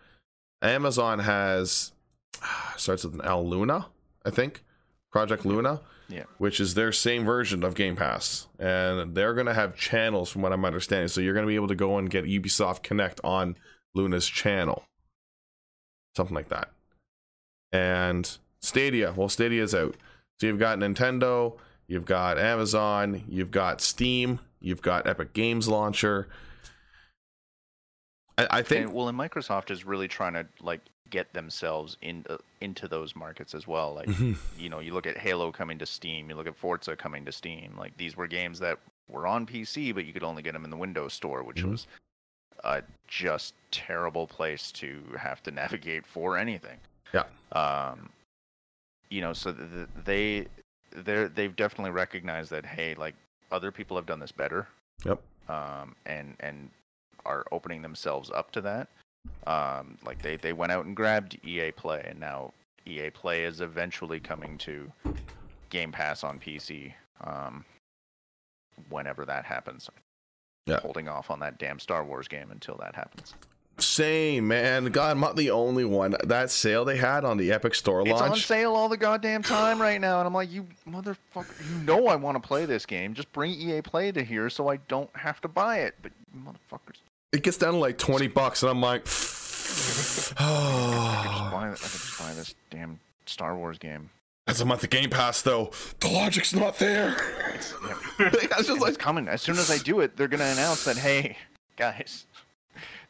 [0.62, 1.94] Amazon has
[2.76, 3.88] starts with an L Luna,
[4.26, 4.64] I think,
[5.12, 6.24] Project Luna, Yeah.
[6.38, 10.52] which is their same version of Game Pass, and they're gonna have channels, from what
[10.52, 11.08] I'm understanding.
[11.08, 13.56] So you're gonna be able to go and get Ubisoft Connect on
[13.96, 14.84] Luna's channel,
[16.16, 16.72] something like that.
[17.72, 19.96] And Stadia, well, Stadia's out,
[20.40, 26.28] so you've got Nintendo, you've got Amazon, you've got Steam, you've got Epic Games Launcher.
[28.38, 32.26] I, I think And, well, and Microsoft is really trying to like get themselves in
[32.30, 33.94] uh, into those markets as well.
[33.96, 34.38] Like, Mhm.
[34.58, 37.32] you know, you look at Halo coming to Steam, you look at Forza coming to
[37.32, 37.76] Steam.
[37.78, 38.78] Like these were games that
[39.10, 41.72] were on PC, but you could only get them in the Windows Store, which Mhm.
[41.72, 41.88] was
[42.64, 45.52] a just terrible place to have to
[45.92, 46.80] navigate for anything.
[47.14, 47.24] Yeah.
[47.54, 48.10] Um,
[49.10, 50.48] you know, so th- th- they
[50.92, 53.16] they they've definitely recognized that hey, like
[53.52, 54.68] other people have done this better
[55.06, 55.20] Yep.
[55.50, 56.70] um, and and
[57.26, 58.88] are opening themselves up to that.
[59.46, 62.54] Um, like they they went out and grabbed EA Play, and now
[62.86, 64.92] EA Play is eventually coming to
[65.70, 66.94] Game Pass on PC.
[67.22, 67.66] Um,
[68.90, 69.90] whenever that happens,
[70.66, 70.80] Yeah.
[70.80, 73.34] holding off on that damn Star Wars game until that happens.
[73.80, 74.86] Same man.
[74.86, 76.16] God, I'm not the only one.
[76.24, 78.22] That sale they had on the Epic Store launch.
[78.22, 81.84] It's on sale all the goddamn time right now, and I'm like, you motherfucker, you
[81.86, 83.14] know I want to play this game.
[83.14, 85.96] Just bring EA Play to here so I don't have to buy it.
[86.02, 86.98] But you motherfuckers,
[87.32, 89.10] It gets down to like 20 bucks, and I'm like, I
[89.78, 94.10] could just oh, buy, I could just buy this damn Star Wars game.
[94.46, 95.72] that's a month of Game Pass though.
[96.00, 97.16] The logic's not there.
[97.54, 97.74] It's,
[98.20, 98.30] yeah,
[98.64, 99.28] just it's coming.
[99.28, 101.38] As soon as I do it, they're gonna announce that, hey,
[101.76, 102.26] guys,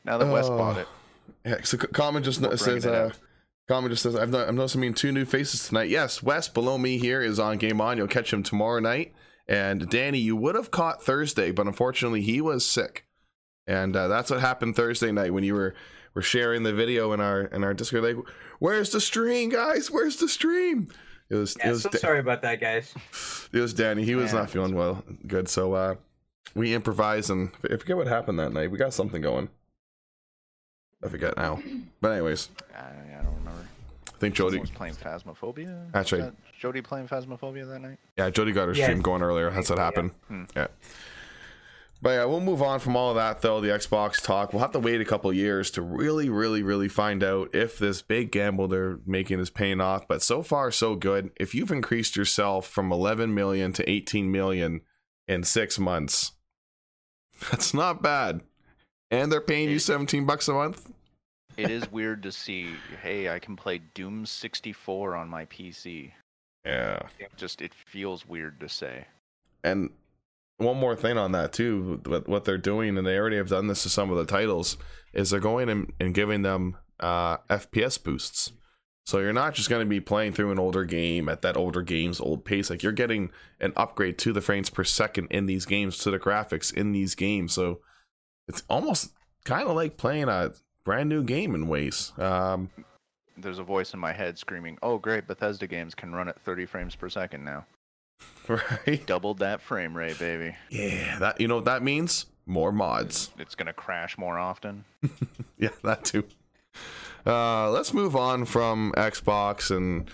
[0.08, 0.82] now that Wes bought Oh.
[0.82, 0.88] it,
[1.46, 1.58] yeah.
[1.64, 3.12] So C- Common just We're no- says, bringing uh.
[3.68, 5.90] Common just says, I've, no- I'm noticing two new faces tonight.
[5.90, 7.98] Yes, Wes below me here is on Game On.
[7.98, 9.14] You'll catch him tomorrow night.
[9.48, 13.06] And Danny, you would have caught Thursday, but unfortunately he was sick.
[13.68, 15.76] And uh, that's what happened Thursday night when you were
[16.14, 18.04] were sharing the video in our in our Discord.
[18.04, 18.26] Like,
[18.60, 19.92] where's the stream, guys?
[19.92, 20.88] Where's the stream?
[21.30, 22.94] It was it Yeah, was so Da- sorry about that, guys.
[23.54, 24.04] it was Danny.
[24.06, 24.40] He was Yeah.
[24.40, 25.50] not feeling well, good.
[25.50, 25.96] So uh,
[26.56, 28.72] we improvised, and I forget what happened that night.
[28.72, 29.50] We got something going.
[31.04, 31.62] I forget now.
[32.02, 32.80] But anyways, I,
[33.20, 33.68] I don't remember.
[34.08, 34.60] I think Jody.
[34.60, 35.90] was playing Phasmophobia.
[35.94, 37.98] Actually, Was Jody playing Phasmophobia that night.
[38.18, 38.86] Yeah, Jody got her Yeah.
[38.86, 39.52] stream going earlier.
[39.52, 39.84] That's what Yeah.
[39.86, 40.12] happened.
[40.28, 40.44] Hmm.
[40.56, 40.68] Yeah.
[42.02, 43.60] But yeah, we'll move on from all of that though.
[43.62, 44.54] The Xbox talk.
[44.54, 48.02] We'll have to wait a couple years to really, really, really find out if this
[48.04, 50.08] big gamble they're making is paying off.
[50.08, 51.32] But so far, so good.
[51.38, 54.82] If you've increased yourself from 11 million to 18 million
[55.28, 56.34] in six months,
[57.52, 58.42] that's not bad.
[59.10, 60.92] And they're paying you 17 bucks a month.
[61.56, 62.70] It is weird to see.
[63.02, 66.12] Hey, I can play Doom 64 on my PC.
[66.66, 67.00] Yeah.
[67.36, 69.06] Just it feels weird to say.
[69.64, 69.90] And
[70.58, 73.68] one more thing on that too, what, what they're doing, and they already have done
[73.68, 74.78] this to some of the titles,
[75.14, 78.52] is they're going and, and giving them uh, FPS boosts.
[79.06, 81.82] So you're not just going to be playing through an older game at that older
[81.82, 82.70] game's old pace.
[82.70, 86.20] Like you're getting an upgrade to the frames per second in these games, to the
[86.20, 87.54] graphics in these games.
[87.54, 87.80] So
[88.48, 89.12] it's almost
[89.46, 92.14] kind of like playing a brand new game in ways.
[92.18, 92.70] Um,
[93.38, 95.28] There's a voice in my head screaming, "Oh, great!
[95.28, 97.66] Bethesda games can run at 30 frames per second now.
[98.48, 99.06] right?
[99.06, 100.56] Doubled that frame rate, baby.
[100.70, 102.26] Yeah, that you know what that means?
[102.46, 103.32] More mods.
[103.38, 104.86] It's gonna crash more often."
[105.58, 106.24] yeah, that too.
[107.26, 110.10] Uh, let's move on from Xbox and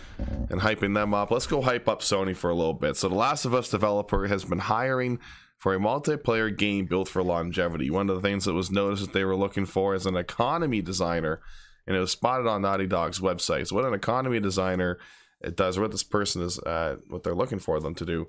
[0.50, 1.30] and hyping them up.
[1.30, 2.98] Let's go hype up Sony for a little bit.
[2.98, 5.19] So, The Last of Us developer has been hiring
[5.63, 7.89] for a multiplayer game built for longevity.
[7.89, 10.82] One of the things that was noticed that they were looking for is an economy
[10.82, 11.39] designer,
[11.88, 13.67] and it was spotted on Naughty Dog's website.
[13.67, 14.99] So, what an economy designer
[15.39, 18.28] it does, what this person is, uh, what they're looking for them to do,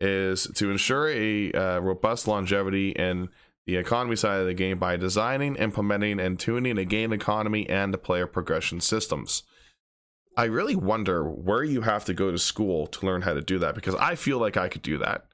[0.00, 3.30] is to ensure a uh, robust longevity in
[3.66, 7.92] the economy side of the game by designing, implementing, and tuning a game economy and
[7.92, 9.42] the player progression systems.
[10.36, 13.58] I really wonder where you have to go to school to learn how to do
[13.58, 15.24] that because I feel like I could do that.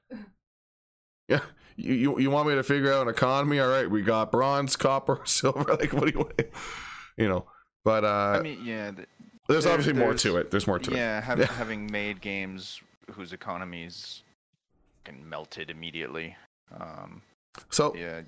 [1.29, 1.41] Yeah,
[1.77, 3.61] you you, you want me to figure out an economy?
[3.61, 5.65] All right, we got bronze, copper, silver.
[5.75, 6.41] Like what do you want?
[7.17, 7.47] You know,
[7.85, 9.09] but uh, I mean, yeah, th-
[9.49, 10.51] there's there- obviously more to it.
[10.51, 10.97] There's more to it.
[10.97, 11.47] yeah, Yeah.
[11.47, 12.81] having made games
[13.13, 14.23] whose economies
[15.05, 16.37] can melted immediately.
[16.79, 17.23] Um,
[17.71, 18.23] So yeah,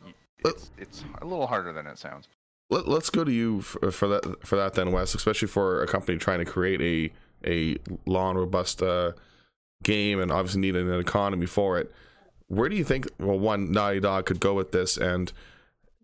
[0.44, 2.28] it's it's a little harder than it sounds.
[2.70, 5.87] let, us go to you for, for that for that then wes especially for a
[5.87, 7.12] company trying to create a
[7.48, 7.76] a
[8.07, 9.12] long robust uh,
[9.83, 11.92] game and obviously needing an economy for it
[12.55, 15.33] where do you think well one naughty dog could go with this and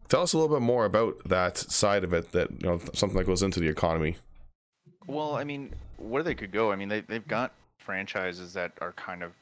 [0.09, 3.17] tell us a little bit more about that side of it that you know something
[3.19, 4.17] that goes into the economy
[5.07, 8.93] Well, I mean, where they could go, I mean, they they've got franchises that are
[8.93, 9.33] kind of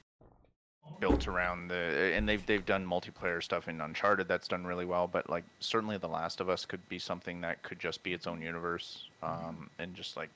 [1.01, 5.07] built around the, and they've they've done multiplayer stuff in Uncharted that's done really well.
[5.07, 8.27] But like, certainly, The Last of Us could be something that could just be its
[8.27, 10.31] own universe, um, and just like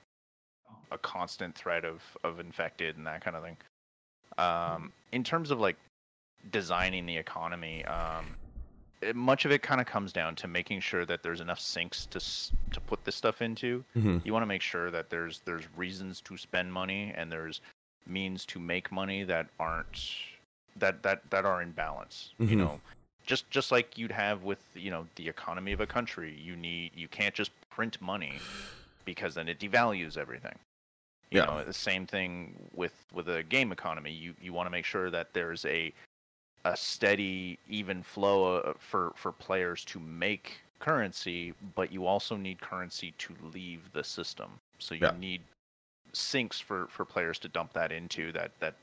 [0.90, 3.56] a constant threat of of infected and that kind of thing.
[4.38, 5.76] Um, in terms of like
[6.50, 8.26] designing the economy, um,
[9.00, 12.06] it, much of it kind of comes down to making sure that there's enough sinks
[12.06, 12.20] to
[12.72, 14.18] to put this stuff into mm-hmm.
[14.24, 17.60] you want to make sure that there's there's reasons to spend money and there's
[18.06, 20.10] means to make money that aren't
[20.76, 22.48] that that that are in balance Mhm.
[22.50, 22.80] you know
[23.26, 26.92] just just like you'd have with you know the economy of a country you need
[26.94, 28.34] you can't just print money
[29.04, 30.56] because then it devalues everything
[31.32, 31.46] you Yeah.
[31.46, 35.10] know the same thing with with a game economy you you want to make sure
[35.10, 35.92] that there's a
[36.64, 42.60] a steady even flow uh, for for players to make currency but you also need
[42.60, 45.14] currency to leave the system so you Yeah.
[45.18, 45.42] need
[46.12, 48.74] sinks for for players to dump that into that that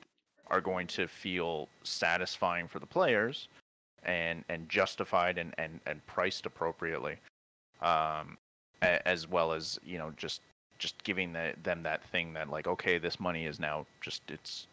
[0.47, 3.47] are going to feel satisfying for the players
[4.03, 7.17] and and justified and and, and priced appropriately
[7.81, 8.37] um
[8.81, 10.41] a, as well as you know just
[10.79, 14.67] just giving the, them that thing that like okay this money is now just it's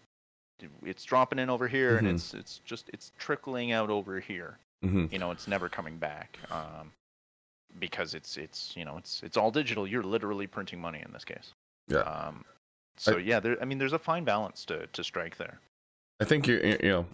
[0.85, 1.99] it's dropping in over here Mhm.
[1.99, 5.07] and it's it's just it's trickling out over here Mm-hmm.
[5.11, 6.93] you know it's never coming back um
[7.79, 9.87] because it's it's you know it's it's all digital.
[9.87, 11.53] You're literally printing money in this case.
[11.89, 11.99] Yeah.
[12.01, 12.45] Um,
[12.97, 13.57] so I- yeah, there.
[13.61, 15.61] I mean, there's a fine balance to to strike there.
[16.21, 17.07] I think you you know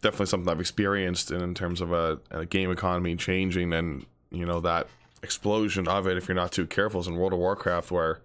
[0.00, 4.46] definitely something I've experienced in, in terms of a, a game economy changing and you
[4.46, 4.86] know that
[5.22, 8.20] explosion of it if you're not too careful is in World of Warcraft where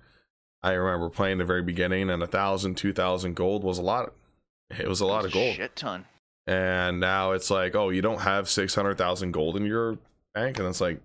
[0.63, 4.13] I remember playing the very beginning and a thousand two thousand gold was a lot
[4.77, 6.05] it was a lot of gold Shit ton.
[6.47, 9.97] and now it's like oh you don't have six hundred thousand gold in your
[10.33, 11.01] bank and it's like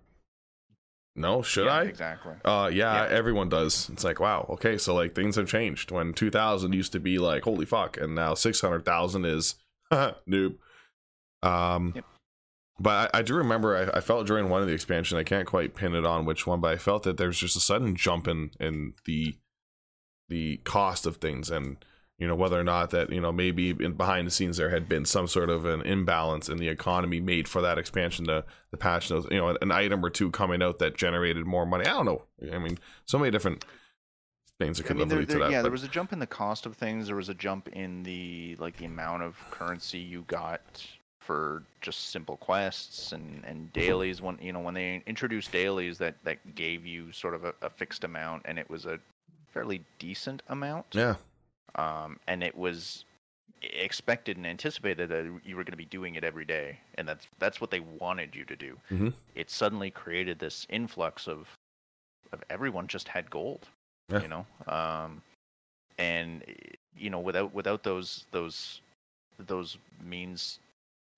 [1.14, 2.34] no should Yeah, I Exactly.
[2.44, 3.08] uh yeah, Yeah.
[3.10, 3.88] everyone does.
[3.88, 5.90] It's like wow, okay, so like things have changed.
[5.90, 9.54] When 2000 used to be like holy fuck and now 600,000 is
[9.92, 10.56] noob.
[11.42, 12.04] Um Yep.
[12.78, 15.46] but I, I do remember I, I felt during one of the expansion I can't
[15.46, 18.28] quite pin it on which one, but I felt that there's just a sudden jump
[18.28, 19.36] in in the
[20.28, 21.76] the cost of things and
[22.18, 24.88] you know whether or not that you know maybe in behind the scenes there had
[24.88, 28.76] been some sort of an imbalance in the economy made for that expansion to the
[28.76, 32.06] patch you know an item or two coming out that generated more money i don't
[32.06, 33.64] know i mean so many different
[34.58, 36.12] things that I could mean, there, lead to that yeah, but- there was a jump
[36.12, 37.06] in the cost of things.
[37.06, 40.86] There was a jump in the like the amount of currency you got
[41.20, 43.80] for just simple quests and and mm-hmm.
[43.80, 44.22] dailies.
[44.22, 47.70] When you know when they introduced dailies, that that gave you sort of a, a
[47.70, 48.98] fixed amount, and it was a
[49.56, 50.86] fairly decent amount.
[50.92, 51.14] yeah
[51.76, 53.04] Um, and it was
[53.62, 57.26] expected and anticipated that you were going to be doing it every day, and that's
[57.38, 58.78] that's what they wanted you to do.
[58.90, 59.12] Mhm.
[59.34, 61.48] It suddenly created this influx of
[62.32, 63.68] of everyone just had gold
[64.08, 64.20] Yeah.
[64.20, 65.22] you know um
[65.98, 66.42] and
[66.96, 68.80] you know without without those those
[69.38, 70.58] those means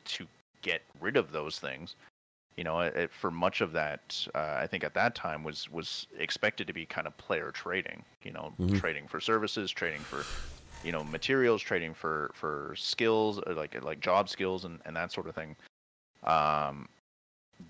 [0.04, 0.26] to
[0.62, 1.94] get rid of those things
[2.58, 6.08] you know it, for much of that uh, i think at that time was was
[6.18, 8.80] expected to be kind of player trading you know Mhm.
[8.80, 10.26] trading for services trading for
[10.82, 15.28] you know materials trading for for skills like like job skills and, and that sort
[15.28, 15.56] of thing.
[16.24, 16.88] Um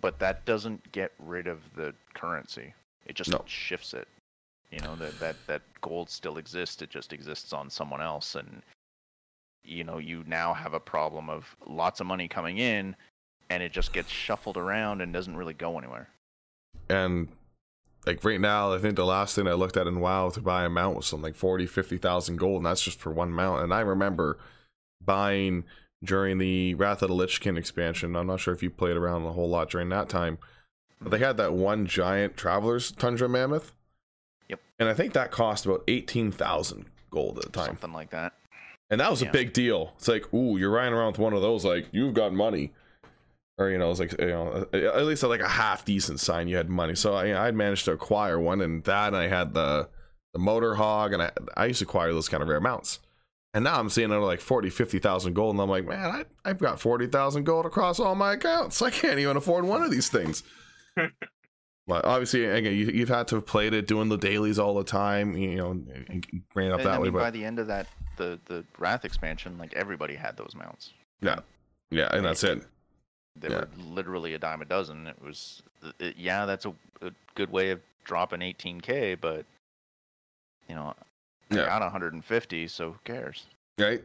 [0.01, 2.75] but that doesn't get rid of the currency.
[3.07, 3.45] It just No.
[3.47, 4.09] shifts it.
[4.71, 6.83] You know that that that gold still exists.
[6.83, 8.35] It just exists on someone else.
[8.37, 8.63] And
[9.65, 12.97] you know you now have a problem of lots of money coming in
[13.51, 16.09] and it just gets shuffled around and doesn't really go anywhere.
[16.89, 17.29] And
[18.07, 20.65] like right now i think the last thing i looked at in wow to buy
[20.65, 23.63] a mount was something like 40 50000 gold and that's just for one mount.
[23.63, 24.39] And i remember
[25.05, 25.65] buying
[26.03, 28.15] during the wrath of the lich king expansion.
[28.15, 30.39] I'm not sure if you played around a whole lot during that time
[31.01, 33.73] but they had that one giant traveler's tundra mammoth.
[34.49, 34.61] Yep.
[34.79, 37.67] and i think that cost about 18000 gold at the time.
[37.67, 38.33] Something like that.
[38.91, 39.93] And that was a big deal.
[39.99, 42.73] It's like, ooh, you're riding around with one of those, like you've got money,
[43.59, 46.57] or you know, it's like you know, at least like a half decent sign you
[46.57, 46.95] had money.
[46.95, 49.89] So I, I'd managed to acquire one, and that, and I had the
[50.33, 53.01] the motor hog, and I I used to acquire those kind of rare mounts.
[53.55, 56.59] And now I'm seeing another like 40, 50,000 gold, and I'm like, man, I, I've
[56.59, 58.83] got 40,000 gold across all my accounts.
[58.83, 60.43] I can't even afford one of these things.
[61.87, 64.85] but obviously, again, you, you've had to have played it, doing the dailies all the
[64.85, 67.09] time, you know, and bring up And, that I way.
[67.09, 67.87] But by the end of that
[68.19, 71.41] the the wrath expansion like everybody had those mounts yeah,
[71.91, 72.65] yeah, and that's it.
[73.41, 73.61] They Yeah.
[73.61, 75.63] were literally a dime a dozen it was
[75.99, 76.73] it, yeah that's a,
[77.03, 79.45] a good way of dropping 18k but
[80.69, 80.95] you know
[81.51, 81.67] I Yeah.
[81.67, 83.47] got 150 so who cares
[83.79, 84.03] right?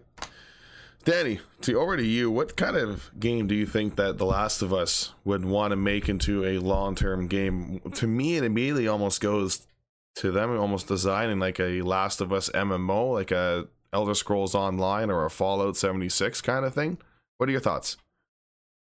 [1.06, 2.32] Danny, to over to you.
[2.32, 5.76] What kind of game do you think that The Last of Us would want to
[5.76, 7.82] make into a long-term game?
[7.96, 9.68] To me, it immediately almost goes
[10.16, 15.12] to them almost designing like a Last of Us MMO, like a Elder Scrolls Online
[15.12, 16.98] or a Fallout 76 kind of thing.
[17.38, 17.98] What are your thoughts?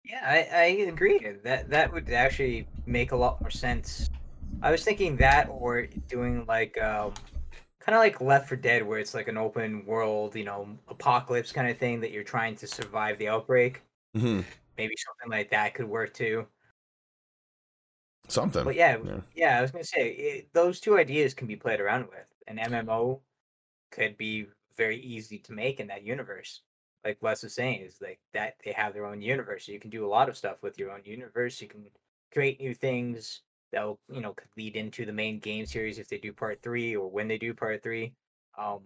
[0.04, 1.18] Yeah, I, I agree.
[1.44, 4.08] That that would actually make a lot more sense.
[4.62, 7.14] I was thinking that or doing like um
[7.80, 11.52] kind of like Left 4 Dead where it's like an open world, you know, apocalypse
[11.52, 13.82] kind of thing that you're trying to survive the outbreak.
[14.16, 14.40] Mm-hmm.
[14.78, 16.46] Maybe something like that could work too.
[18.28, 18.64] Something.
[18.64, 19.20] But yeah, Yeah.
[19.34, 22.26] yeah, I was gonna say it, those two ideas can be played around with.
[22.46, 23.22] An MMO
[23.90, 26.62] could be very easy to make in that universe.
[27.04, 29.66] Like Wes was saying, is like that they have their own universe.
[29.66, 31.60] So you can do a lot of stuff with your own universe.
[31.60, 31.84] You can
[32.32, 36.18] create new things that'll you know could lead into the main game series if they
[36.18, 38.12] do part three or when they do part three.
[38.58, 38.80] Um,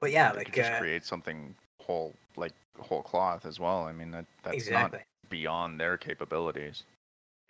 [0.00, 4.10] but yeah, like just uh, create something whole like whole cloth as well i mean
[4.10, 4.98] that that's exactly.
[4.98, 6.82] not beyond their capabilities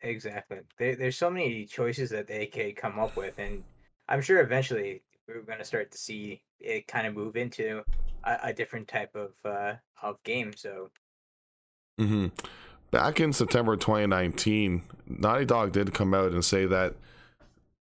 [0.03, 0.59] Exactly.
[0.79, 3.63] There, there's so many choices that they could come up with, and
[4.09, 7.83] I'm sure eventually we're going to start to see it kind of move into
[8.25, 10.53] a, a different type of uh, of game.
[10.57, 10.91] So
[11.99, 12.29] hmm
[12.93, 16.95] Back in September 2019, Naughty Dog did come out and say that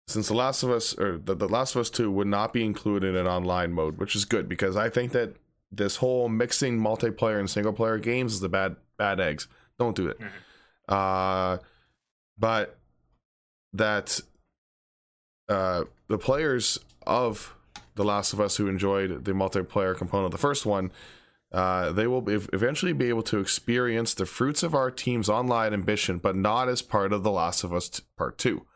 [0.09, 2.65] since The Last of Us or the, the Last of Us 2 would not be
[2.65, 5.35] included in online mode, which is good because I think that
[5.71, 9.49] this whole mixing multiplayer and single player games is the bad bad eggs.
[9.79, 10.19] Don't do it.
[10.19, 10.31] Mhm.
[10.89, 11.59] Uh
[12.39, 12.79] but
[13.75, 14.21] that
[15.49, 17.55] uh, the players of
[17.95, 20.91] The Last of Us who enjoyed the multiplayer component of the first one,
[21.53, 26.19] uh, they will eventually be able to experience the fruits of our team's online ambition,
[26.19, 28.67] but not as part of The Last of Us Part 2.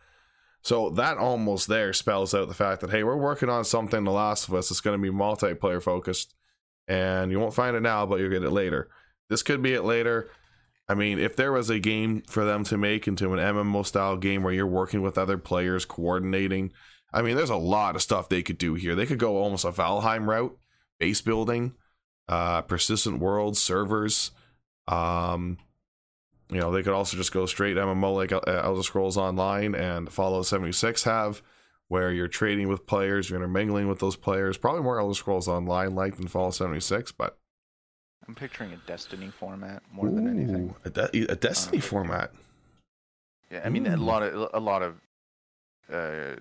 [0.63, 4.11] So that almost there spells out the fact that, hey, we're working on something, The
[4.11, 6.35] Last of Us, that's going to be multiplayer focused,
[6.87, 8.89] and you won't find it now, but you'll get it later.
[9.29, 10.29] This could be it later.
[10.89, 14.17] I mean, if there was a game for them to make into an MMO style
[14.17, 16.73] game where you're working with other players, coordinating,
[17.13, 18.95] I mean, there's a lot of stuff they could do here.
[18.95, 20.57] They could go almost a Valheim route,
[20.99, 21.75] base building,
[22.29, 24.31] uh, persistent worlds, servers.
[24.87, 25.59] Um,
[26.51, 30.13] you know, they could also just go straight MMO like uh, Elder Scrolls Online and
[30.13, 31.43] Fallout 76 have,
[31.89, 34.57] where you're trading with players, you're intermingling with those players.
[34.57, 37.39] Probably more Elder Scrolls Online like than Fallout 76, but
[38.29, 40.75] I'm picturing a Destiny format more than anything.
[40.85, 42.33] a, De- a Destiny Uh, format.
[43.51, 44.95] Yeah, I mean a lot of a lot of
[45.93, 46.37] uh,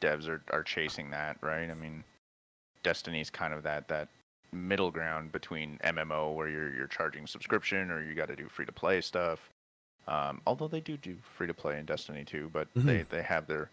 [0.00, 1.70] devs are, are chasing that, right?
[1.70, 2.04] I mean,
[2.82, 4.08] Destiny's kind of that that
[4.52, 8.66] middle ground between MMO where you're you're charging subscription or you got to do free
[8.66, 9.50] to play stuff.
[10.08, 13.46] Um, although they do do free to play in Destiny too, but they they have
[13.46, 13.70] their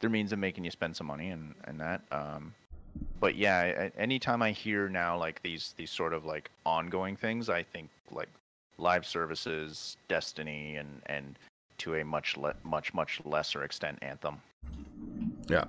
[0.00, 2.02] their means of making you spend some money and and that.
[2.10, 2.54] Um,
[3.20, 7.62] but yeah, anytime I hear now like these these sort of like ongoing things, I
[7.62, 8.28] think like
[8.78, 11.38] live services, Destiny, and and
[11.78, 14.40] to a much le- much much lesser extent Anthem.
[15.50, 15.64] Yeah,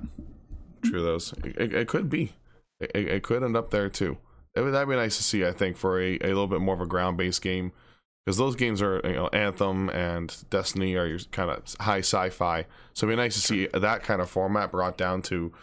[0.84, 1.02] true.
[1.02, 2.34] Those it, it, it could be.
[2.80, 4.18] It, it could end up there too.
[4.56, 5.46] It would, that'd be nice to see.
[5.46, 7.72] I think for a, a little bit more of a ground based game,
[8.26, 12.66] because those games are you know Anthem and Destiny are your kind of high sci-fi.
[12.94, 15.54] So it'd be nice to see that kind of format brought down to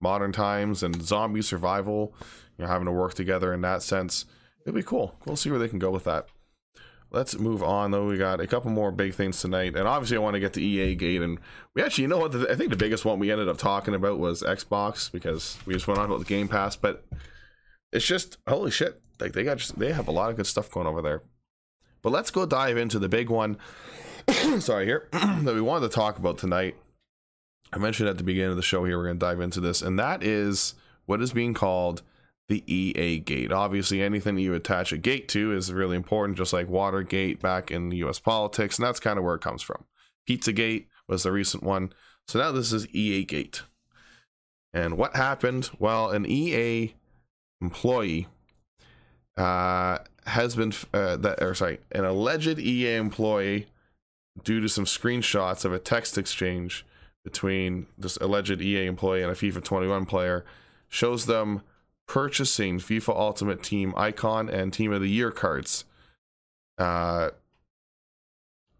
[0.00, 2.14] modern times and zombie survival.
[2.58, 4.24] You know, having to work together in that sense.
[4.64, 5.14] It'd be cool.
[5.24, 6.26] We'll see where they can go with that.
[7.10, 8.06] Let's move on though.
[8.06, 10.62] We got a couple more big things tonight, and obviously I want to get to
[10.62, 11.22] EA Gate.
[11.22, 11.38] And
[11.74, 12.32] we actually, you know what?
[12.32, 15.74] The, I think the biggest one we ended up talking about was Xbox because we
[15.74, 16.76] just went on about the Game Pass.
[16.76, 17.04] But
[17.92, 19.00] it's just holy shit!
[19.20, 21.22] Like they got just, they have a lot of good stuff going over there.
[22.02, 23.56] But let's go dive into the big one.
[24.58, 26.76] sorry, here that we wanted to talk about tonight.
[27.72, 29.80] I mentioned at the beginning of the show here we're going to dive into this,
[29.80, 30.74] and that is
[31.06, 32.02] what is being called
[32.48, 33.52] the EA gate.
[33.52, 37.90] Obviously, anything you attach a gate to is really important, just like Watergate back in
[37.90, 39.84] US politics, and that's kind of where it comes from.
[40.28, 41.92] Pizzagate was the recent one.
[42.28, 43.62] So now this is EA gate.
[44.72, 45.70] And what happened?
[45.78, 46.94] Well, an EA
[47.60, 48.26] employee
[49.36, 53.66] uh, has been uh, that or sorry, an alleged EA employee
[54.42, 56.84] due to some screenshots of a text exchange
[57.24, 60.44] between this alleged EA employee and a FIFA 21 player
[60.88, 61.62] shows them
[62.06, 65.84] purchasing FIFA Ultimate Team icon and Team of the Year cards.
[66.78, 67.30] Uh,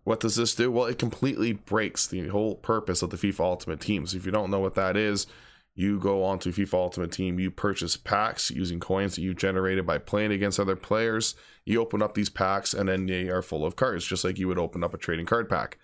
[0.04, 0.70] what does this do?
[0.70, 4.06] Well, it completely breaks the whole purpose of the FIFA Ultimate Team.
[4.06, 5.26] So If you don't know what that is,
[5.74, 9.98] you go onto FIFA Ultimate Team, you purchase packs using coins that you generated by
[9.98, 11.34] playing against other players.
[11.64, 14.48] You open up these packs, and then they are full of cards, just like you
[14.48, 15.78] would open up a trading card pack.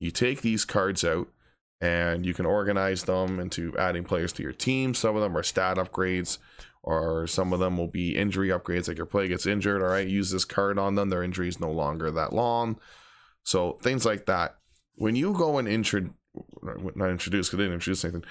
[0.00, 1.28] You take these cards out,
[1.80, 4.92] and you can organize them into adding players to your team.
[4.92, 6.38] Some of them are stat upgrades,
[6.82, 9.82] or some of them will be injury upgrades, like your player gets injured.
[9.82, 11.10] All right, use this card on them.
[11.10, 12.78] Their injury is no longer that long.
[13.44, 14.56] So things like that.
[14.96, 16.10] When you go and intro,
[16.62, 18.24] not introduce, because didn't introduce anything.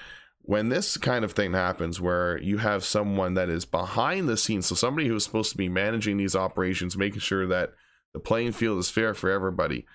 [0.44, 4.66] When this kind of thing happens, where you have someone that is behind the scenes,
[4.66, 7.72] so somebody who's supposed to be managing these operations, making sure that
[8.12, 9.86] the playing field is fair for everybody,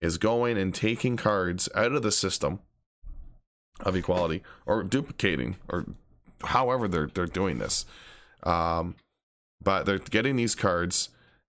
[0.00, 2.60] is going and taking cards out of the system
[3.80, 5.86] of equality or duplicating or
[6.44, 7.86] however they're they're doing this.
[8.42, 8.96] Um,
[9.62, 11.08] but they're getting these cards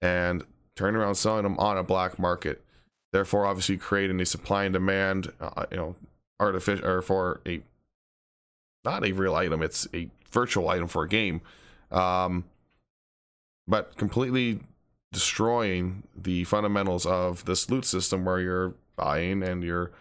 [0.01, 0.45] and
[0.76, 2.62] turning around selling them on a black market.
[3.12, 5.97] Therefore, obviously creating a supply and demand, uh, you know,
[6.39, 7.61] artificial or for a
[8.84, 9.62] not a real item.
[9.62, 11.41] It's a virtual item for a game,
[11.91, 12.45] um,
[13.66, 14.61] but completely
[15.12, 19.93] destroying the fundamentals of this loot system where you're buying and you're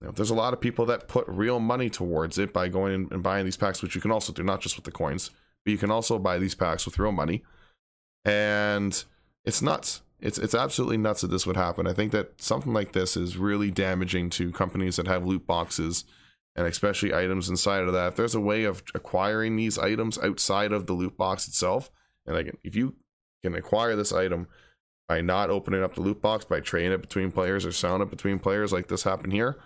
[0.00, 3.08] you know, there's a lot of people that put real money towards it by going
[3.10, 5.30] and buying these packs, which you can also do, not just with the coins,
[5.64, 7.42] but you can also buy these packs with real money.
[8.24, 9.02] And
[9.44, 10.02] it's nuts.
[10.20, 11.86] It's it's absolutely nuts that this would happen.
[11.86, 16.04] I think that something like this is really damaging to companies that have loot boxes
[16.56, 18.08] and especially items inside of that.
[18.08, 21.90] If there's a way of acquiring these items outside of the loot box itself,
[22.26, 22.96] and like if you
[23.42, 24.46] can acquire this item
[25.08, 28.10] by not opening up the loot box, by trading it between players or selling it
[28.10, 29.58] between players, like this happened here,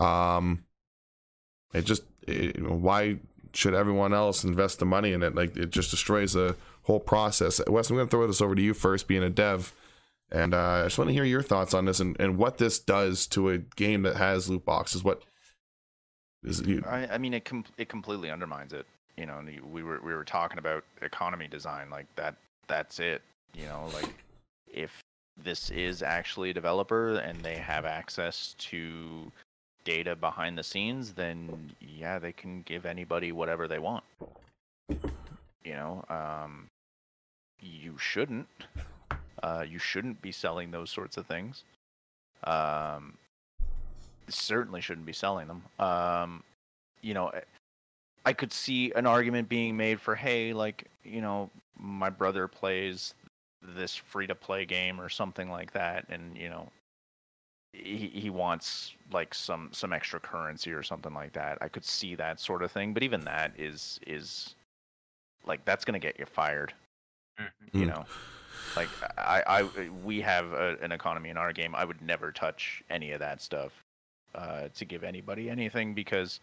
[0.00, 0.64] um,
[1.72, 3.18] it just it, why
[3.52, 5.34] should everyone else invest the money in it?
[5.34, 7.60] Like it just destroys the whole process.
[7.66, 9.72] Wes, I'm going to throw this over to you first, being a dev.
[10.32, 12.78] And uh, I just want to hear your thoughts on this and, and what this
[12.78, 15.02] does to a game that has loot boxes.
[15.02, 15.22] What
[16.44, 18.86] is you, I, I mean, it com- it completely undermines it.
[19.16, 22.36] You know, we were we were talking about economy design, like that.
[22.68, 23.22] That's it.
[23.54, 24.14] You know, like
[24.72, 25.00] if
[25.36, 29.32] this is actually a developer and they have access to
[29.84, 34.04] data behind the scenes, then yeah, they can give anybody whatever they want.
[34.88, 36.68] You know, um,
[37.60, 38.48] you shouldn't.
[39.42, 41.64] Uh, you shouldn't be selling those sorts of things.
[42.44, 43.14] Um,
[44.28, 45.62] certainly shouldn't be selling them.
[45.78, 46.42] Um,
[47.02, 47.32] you know,
[48.24, 53.14] I- could see an argument being made for, hey, like, you know, my brother plays
[53.62, 56.70] this free to play game or something like that, and you know,
[57.72, 61.58] he he wants like some some extra currency or something like that.
[61.60, 64.54] I could see that sort of thing, but even that is is
[65.44, 66.74] like that's gonna get you fired.
[67.72, 67.88] You Mm.
[67.88, 68.06] know,
[68.76, 71.74] like I I we have a, an economy in our game.
[71.74, 73.72] I would never touch any of that stuff
[74.34, 76.40] uh, to give anybody anything because,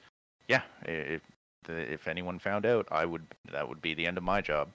[0.48, 1.22] yeah, if
[1.68, 4.70] if anyone found out, I would that would be the end of my job,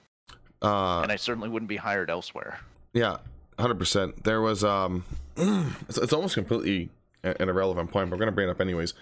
[0.61, 2.59] uh, and I certainly wouldn't be hired elsewhere.
[2.93, 3.17] Yeah,
[3.59, 4.23] hundred percent.
[4.23, 5.05] There was um,
[5.37, 6.89] it's, it's almost completely
[7.23, 8.93] an irrelevant point, but we're gonna bring it up anyways.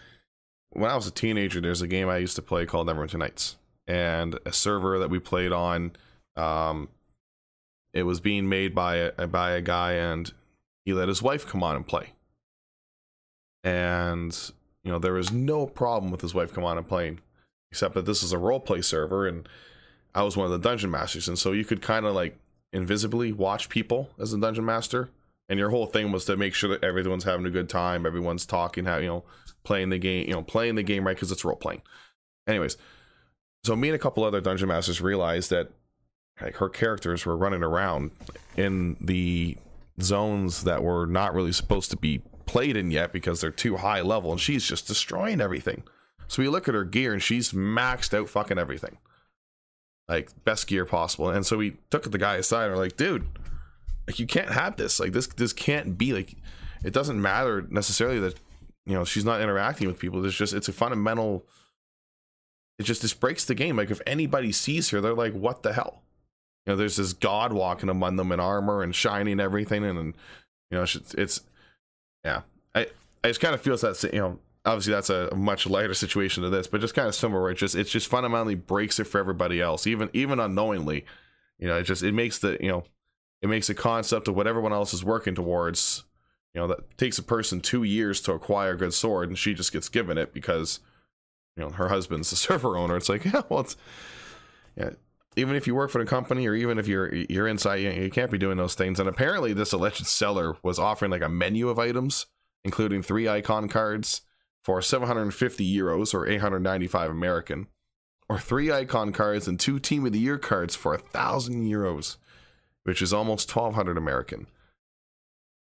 [0.71, 3.57] When I was a teenager, there's a game I used to play called Neverwinter Nights,
[3.87, 5.91] and a server that we played on,
[6.35, 6.87] um,
[7.93, 10.31] it was being made by a by a guy, and
[10.85, 12.13] he let his wife come on and play,
[13.63, 14.51] and
[14.83, 17.19] you know there was no problem with his wife come on and playing,
[17.71, 19.47] except that this is a role play server, and
[20.15, 22.37] I was one of the dungeon masters, and so you could kind of like
[22.73, 25.09] invisibly watch people as a dungeon master.
[25.49, 28.45] And your whole thing was to make sure that everyone's having a good time everyone's
[28.45, 29.23] talking how you know
[29.63, 31.81] playing the game you know playing the game right because it's role playing
[32.47, 32.77] anyways
[33.65, 35.71] so me and a couple other dungeon masters realized that
[36.41, 38.11] like her characters were running around
[38.57, 39.57] in the
[40.01, 44.01] zones that were not really supposed to be played in yet because they're too high
[44.01, 45.83] level and she's just destroying everything.
[46.27, 48.97] So we look at her gear and she's maxed out fucking everything
[50.11, 51.29] like best gear possible.
[51.29, 53.25] And so we took the guy aside and we're like, dude,
[54.07, 54.99] like you can't have this.
[54.99, 56.35] Like this this can't be like
[56.83, 58.35] it doesn't matter necessarily that
[58.85, 60.23] you know she's not interacting with people.
[60.25, 61.45] It's just it's a fundamental
[62.77, 63.77] it just this breaks the game.
[63.77, 66.01] Like if anybody sees her, they're like, what the hell?
[66.65, 70.13] You know, there's this god walking among them in armor and shining everything and, and
[70.69, 71.41] you know, it's, it's
[72.25, 72.41] yeah.
[72.75, 72.87] I
[73.23, 76.49] I just kind of feels that you know obviously that's a much lighter situation to
[76.49, 77.41] this, but just kind of similar.
[77.41, 81.05] Where it just it just fundamentally breaks it for everybody else, even even unknowingly.
[81.59, 82.83] You know, it just it makes the you know
[83.41, 86.03] it makes a concept of what everyone else is working towards.
[86.53, 89.53] You know, that takes a person two years to acquire a good sword, and she
[89.53, 90.79] just gets given it because
[91.55, 92.97] you know her husband's the server owner.
[92.97, 93.77] It's like, yeah, well, it's
[94.75, 94.91] yeah.
[95.37, 98.09] Even if you work for the company, or even if you're you're inside, you, you
[98.09, 98.99] can't be doing those things.
[98.99, 102.25] And apparently, this alleged seller was offering like a menu of items,
[102.65, 104.23] including three icon cards
[104.63, 107.67] for 750 euros or 895 American,
[108.29, 112.17] or three icon cards and two Team of the Year cards for a thousand euros,
[112.83, 114.47] which is almost 1200 American.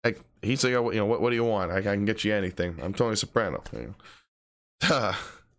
[0.04, 1.72] Like he's like, oh, you know, what, what do you want?
[1.72, 2.80] I, I can get you anything.
[2.82, 3.64] I'm Tony Soprano.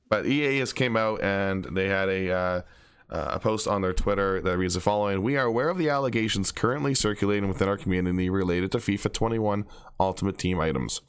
[0.09, 2.63] But EA has came out and they had a uh,
[3.11, 5.89] uh, a post on their Twitter that reads the following: We are aware of the
[5.89, 9.67] allegations currently circulating within our community related to FIFA 21
[9.99, 11.01] Ultimate Team items.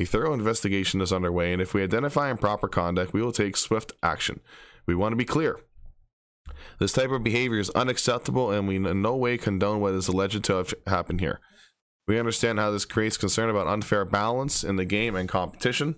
[0.00, 3.92] A thorough investigation is underway, and if we identify improper conduct, we will take swift
[4.02, 4.40] action.
[4.86, 5.60] We want to be clear.
[6.78, 10.42] This type of behavior is unacceptable, and we in no way condone what is alleged
[10.44, 11.38] to have happened here.
[12.08, 15.96] We understand how this creates concern about unfair balance in the game and competition.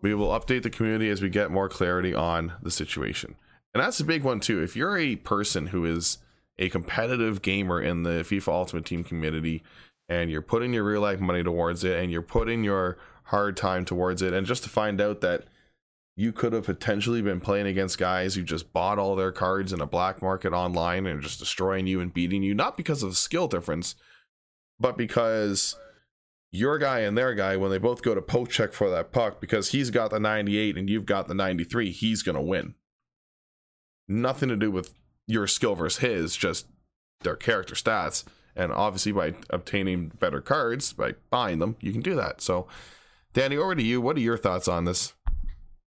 [0.00, 3.34] We will update the community as we get more clarity on the situation.
[3.74, 4.62] And that's a big one, too.
[4.62, 6.18] If you're a person who is
[6.56, 9.64] a competitive gamer in the FIFA Ultimate Team community,
[10.20, 13.84] and you're putting your real life money towards it and you're putting your hard time
[13.84, 15.44] towards it and just to find out that
[16.16, 19.80] you could have potentially been playing against guys who just bought all their cards in
[19.80, 23.16] a black market online and just destroying you and beating you not because of the
[23.16, 23.94] skill difference
[24.78, 25.76] but because
[26.52, 29.40] your guy and their guy when they both go to poke check for that puck
[29.40, 32.74] because he's got the 98 and you've got the 93 he's going to win.
[34.06, 34.92] Nothing to do with
[35.26, 36.66] your skill versus his just
[37.22, 38.24] their character stats
[38.54, 42.66] and obviously by obtaining better cards by buying them you can do that so
[43.32, 45.14] danny over to you what are your thoughts on this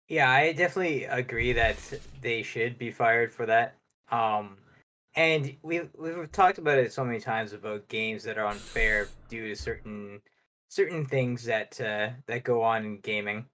[0.07, 1.77] Yeah, I definitely agree that
[2.21, 3.75] they should be fired for that.
[4.11, 4.57] Um,
[5.15, 9.47] and we've we've talked about it so many times about games that are unfair due
[9.47, 10.21] to certain
[10.67, 13.45] certain things that uh, that go on in gaming,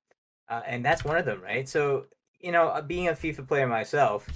[0.49, 1.70] uh, and that's one of them, right?
[1.70, 2.08] So
[2.39, 4.28] you know, uh, being a FIFA player myself,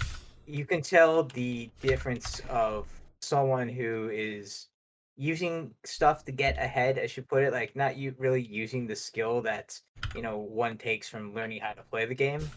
[0.46, 2.88] you can tell the difference of
[3.26, 4.68] someone who is
[5.18, 7.00] using stuff to get ahead.
[7.00, 9.80] I should put it like not you really using the skill that
[10.14, 12.48] you know one takes from learning how to play the game.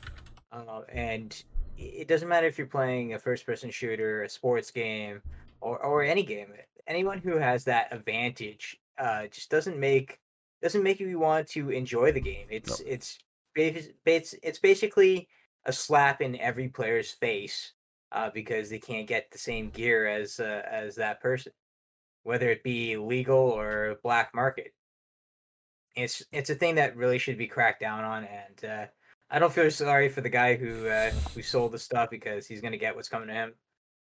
[0.50, 1.42] Uh, and
[1.76, 5.22] it doesn't matter if you're playing a first-person shooter, a sports game,
[5.60, 6.48] or or any game.
[6.86, 10.18] Anyone who has that advantage uh, just doesn't make
[10.62, 12.46] doesn't make you want to enjoy the game.
[12.50, 13.18] It's it's
[13.54, 15.28] it's it's basically
[15.64, 17.72] a slap in every player's face
[18.12, 21.52] uh, because they can't get the same gear as uh, as that person,
[22.22, 24.74] whether it be legal or black market.
[25.96, 28.86] It's it's a thing that really should be cracked down on, and uh,
[29.30, 32.61] I don't feel sorry for the guy who uh, who sold the stuff because he's
[32.61, 33.52] gonna get what's coming to him.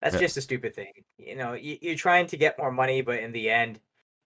[0.01, 0.21] That's yeah.
[0.21, 0.93] just a stupid thing.
[1.17, 3.79] You know, you, you're trying to get more money, but in the end,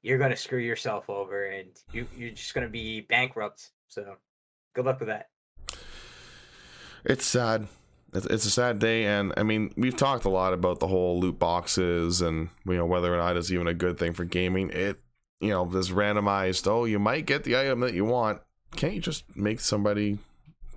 [0.02, 3.70] you're gonna screw yourself over, and you you're just gonna be bankrupt.
[3.88, 4.16] So,
[4.74, 5.28] good luck with that.
[7.04, 7.68] It's sad
[8.24, 11.38] it's, a sad day and i mean we've talked a lot about the whole loot
[11.38, 14.70] boxes and you know whether or not it's even a good thing for gaming.
[14.70, 15.00] It
[15.40, 18.40] you know this randomized oh you might get the item that you want.
[18.74, 20.18] Can't you just make somebody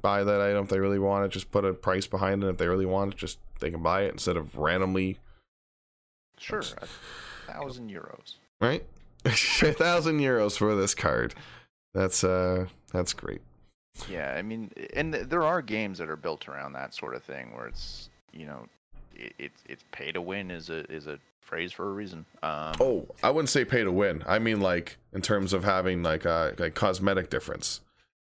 [0.02, 1.32] buy that item if they really want it?
[1.32, 2.48] Just put a price behind it.
[2.48, 5.18] If they really want it just they can buy it instead of randomly
[6.38, 6.60] sure.
[6.60, 6.88] A
[7.52, 8.36] thousand euros.
[8.62, 8.86] Right?
[9.26, 11.36] A thousand euros for this card.
[11.94, 13.42] That's uh that's great
[14.08, 17.54] yeah, I mean, and there are games that are built around that sort of thing
[17.56, 18.66] where it's you know,
[19.16, 22.26] it, it it's pay to win is a is a phrase for a reason.
[22.44, 24.24] Um, oh, I wouldn't say pay to win.
[24.28, 27.82] I mean like in terms of having like a like cosmetic difference.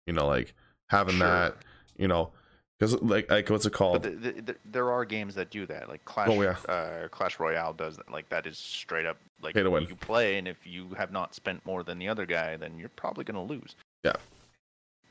[0.05, 0.53] You know, like
[0.87, 1.27] having sure.
[1.27, 1.55] that.
[1.95, 2.31] You know,
[2.79, 4.03] because like like what's it called?
[4.03, 5.89] The, the, the, there are games that do that.
[5.89, 6.29] Like Clash.
[6.29, 6.55] Oh, yeah.
[6.67, 8.11] uh, Clash Royale does that.
[8.11, 9.85] Like that is straight up like pay to win.
[9.87, 12.89] you play, and if you have not spent more than the other guy, then you're
[12.89, 13.75] probably gonna lose.
[14.03, 14.13] Yeah.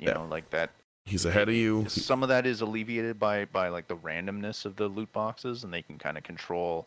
[0.02, 0.14] You yeah.
[0.14, 0.70] know, like that.
[1.04, 1.88] He's ahead of you.
[1.88, 5.72] Some of that is alleviated by by like the randomness of the loot boxes, and
[5.72, 6.86] they can kind of control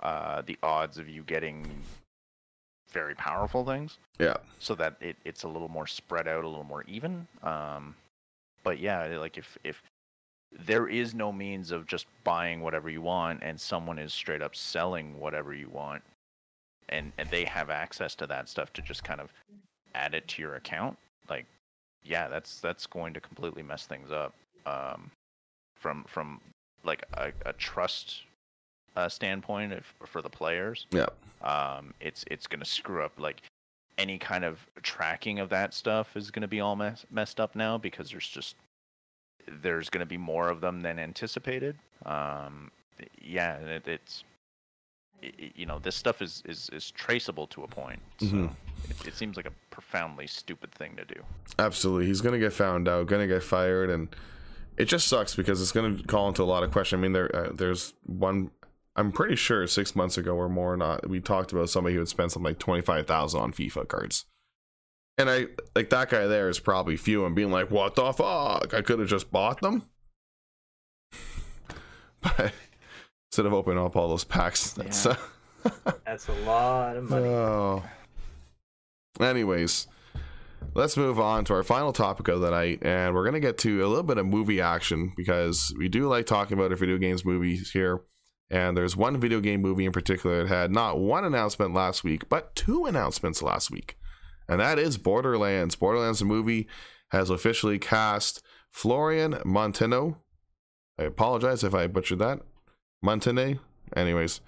[0.00, 1.66] uh, the odds of you getting
[2.90, 3.98] very powerful things.
[4.18, 4.36] Yeah.
[4.58, 7.26] So that it, it's a little more spread out, a little more even.
[7.42, 7.94] Um,
[8.62, 9.82] but yeah, like if if
[10.66, 14.56] there is no means of just buying whatever you want, and someone is straight up
[14.56, 16.02] selling whatever you want,
[16.88, 19.30] and and they have access to that stuff to just kind of
[19.94, 20.96] add it to your account,
[21.28, 21.46] like
[22.06, 24.34] yeah, that's that's going to completely mess things up.
[24.64, 25.10] Um,
[25.74, 26.40] from from
[26.84, 28.22] like a, a trust
[28.96, 30.86] uh, standpoint if, for the players.
[30.90, 31.06] Yeah.
[31.42, 33.42] Um, it's it's going to screw up like
[33.98, 37.54] any kind of tracking of that stuff is going to be all mess, messed up
[37.54, 38.56] now because there's just
[39.62, 41.76] there's going to be more of them than anticipated.
[42.04, 42.70] Um,
[43.20, 44.24] yeah, it, it's it,
[45.22, 48.00] you know this stuff is, is is traceable to a point.
[48.18, 48.44] So mm-hmm.
[48.90, 51.22] it, it, seems like a profoundly stupid thing to do.
[51.58, 54.08] Absolutely, he's gonna get found out, gonna get fired, and
[54.76, 56.98] it just sucks because it's gonna call into a lot of question.
[56.98, 58.50] I mean, there uh, there's one.
[58.94, 62.08] I'm pretty sure six months ago or more, not we talked about somebody who would
[62.08, 64.24] spend something like twenty five thousand on FIFA cards.
[65.18, 68.74] And I like that guy there is probably few and being like, "What the fuck?
[68.74, 69.84] I could have just bought them."
[72.22, 72.52] but
[73.36, 74.70] instead of opening up all those packs.
[74.70, 75.16] That's yeah.
[75.66, 77.26] uh, that's a lot of money.
[77.26, 77.82] Oh.
[79.20, 79.88] Anyways,
[80.74, 83.84] let's move on to our final topic of the night, and we're gonna get to
[83.84, 87.26] a little bit of movie action because we do like talking about our video games
[87.26, 88.00] movies here.
[88.48, 92.30] And there's one video game movie in particular that had not one announcement last week,
[92.30, 93.98] but two announcements last week.
[94.48, 95.76] And that is Borderlands.
[95.76, 96.68] Borderlands, the movie,
[97.10, 100.20] has officially cast Florian Monteno.
[100.98, 102.40] I apologize if I butchered that.
[103.06, 103.60] Montene.
[103.94, 104.40] Anyways,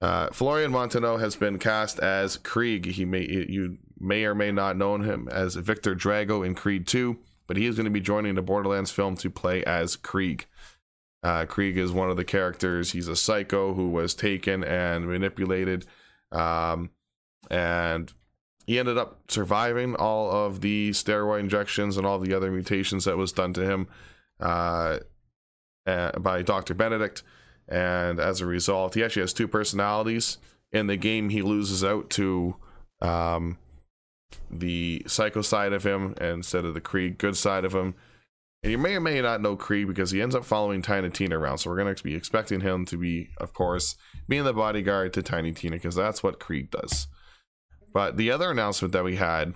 [0.00, 2.86] uh, Florian Montano has been cast as Krieg.
[2.86, 7.18] He may you may or may not know him as Victor Drago in Creed 2,
[7.46, 10.46] but he is going to be joining the Borderlands film to play as Krieg.
[11.22, 12.92] Uh, Krieg is one of the characters.
[12.92, 15.86] He's a psycho who was taken and manipulated,
[16.30, 16.90] um,
[17.50, 18.12] and
[18.66, 23.16] he ended up surviving all of the steroid injections and all the other mutations that
[23.16, 23.88] was done to him
[24.40, 24.98] uh,
[25.86, 27.22] uh by Doctor Benedict
[27.68, 30.38] and as a result, he actually has two personalities.
[30.72, 32.56] In the game, he loses out to
[33.00, 33.58] um,
[34.50, 37.94] the psycho side of him instead of the Krieg good side of him.
[38.62, 41.38] And you may or may not know Krieg because he ends up following Tiny Tina
[41.38, 41.58] around.
[41.58, 43.96] So we're going to be expecting him to be, of course,
[44.28, 47.06] being the bodyguard to Tiny Tina because that's what Krieg does.
[47.92, 49.54] But the other announcement that we had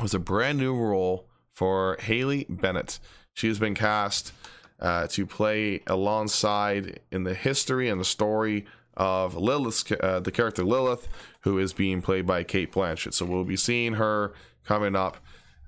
[0.00, 2.98] was a brand new role for Haley Bennett.
[3.34, 4.32] She has been cast
[4.80, 8.66] uh, to play alongside in the history and the story
[8.96, 11.08] of Lilith, uh, the character Lilith,
[11.42, 13.14] who is being played by Cate Blanchett.
[13.14, 15.18] So we'll be seeing her coming up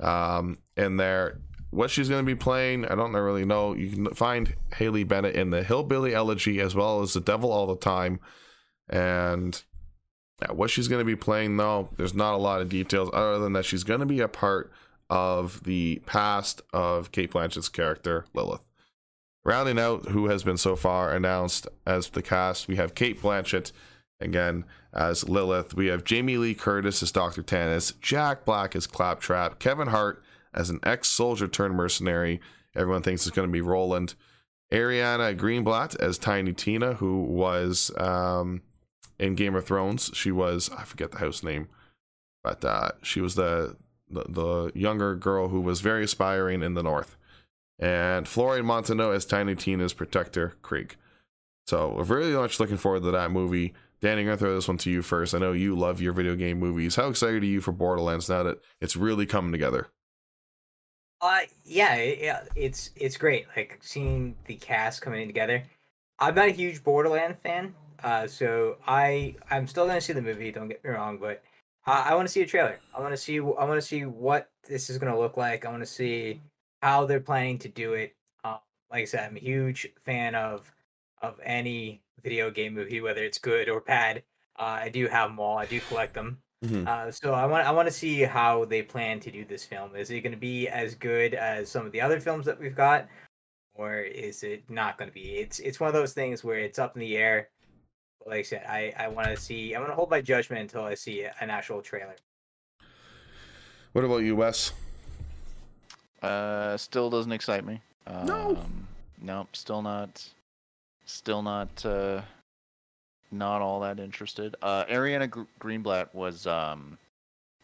[0.00, 1.38] um, in there.
[1.70, 3.74] What she's going to be playing, I don't really know.
[3.74, 7.68] You can find Haley Bennett in the Hillbilly Elegy as well as The Devil All
[7.68, 8.18] the Time.
[8.88, 9.62] And
[10.48, 13.52] what she's going to be playing, though, there's not a lot of details other than
[13.52, 14.72] that she's going to be a part
[15.08, 18.62] of the past of Cate Blanchett's character, Lilith.
[19.44, 23.72] Rounding out who has been so far announced as the cast, we have Cate Blanchett
[24.20, 25.74] again as Lilith.
[25.74, 27.42] We have Jamie Lee Curtis as Dr.
[27.42, 30.22] Tannis, Jack Black as Claptrap, Kevin Hart
[30.52, 32.40] as an ex soldier turned mercenary.
[32.74, 34.14] Everyone thinks it's going to be Roland.
[34.70, 38.62] Ariana Greenblatt as Tiny Tina, who was um,
[39.18, 40.10] in Game of Thrones.
[40.14, 41.68] She was I forget the house name,
[42.44, 43.76] but uh, she was the,
[44.08, 47.16] the, the younger girl who was very aspiring in the north.
[47.80, 50.96] And Florian Montaño as Tiny Tina's protector, Krieg.
[51.66, 53.74] So we're really much looking forward to that movie.
[54.00, 55.34] Danny, I'm gonna throw this one to you first.
[55.34, 56.96] I know you love your video game movies.
[56.96, 59.88] How excited are you for Borderlands now that it's really coming together?
[61.20, 63.46] Uh, yeah, yeah, it's it's great.
[63.56, 65.62] Like seeing the cast coming together.
[66.18, 70.50] I'm not a huge Borderland fan, uh, so I I'm still gonna see the movie.
[70.50, 71.42] Don't get me wrong, but
[71.86, 72.78] I, I want to see a trailer.
[72.96, 75.66] I want to see I want to see what this is gonna look like.
[75.66, 76.40] I want to see
[76.82, 78.16] how they're planning to do it.
[78.44, 78.58] Um,
[78.90, 80.72] like I said, I'm a huge fan of
[81.22, 84.22] of any video game movie, whether it's good or bad.
[84.58, 85.58] Uh, I do have them all.
[85.58, 86.42] I do collect them.
[86.64, 86.86] Mhm.
[86.86, 89.96] Uh, so I want I want to see how they plan to do this film.
[89.96, 92.74] Is it going to be as good as some of the other films that we've
[92.76, 93.08] got,
[93.74, 95.36] or is it not going to be?
[95.38, 97.48] It's it's one of those things where it's up in the air.
[98.18, 99.74] But like I said, I I want to see.
[99.74, 102.16] I want to hold my judgment until I see an actual trailer.
[103.92, 104.72] What about you, Wes?
[106.22, 107.80] Uh, still doesn't excite me.
[108.06, 108.58] Um, No.
[109.22, 109.48] Nope.
[109.54, 110.26] Still not.
[111.04, 111.84] Still not.
[111.84, 112.22] Uh,
[113.30, 114.56] not all that interested.
[114.62, 116.46] Uh, Ariana Gr- Greenblatt was.
[116.46, 116.98] Um,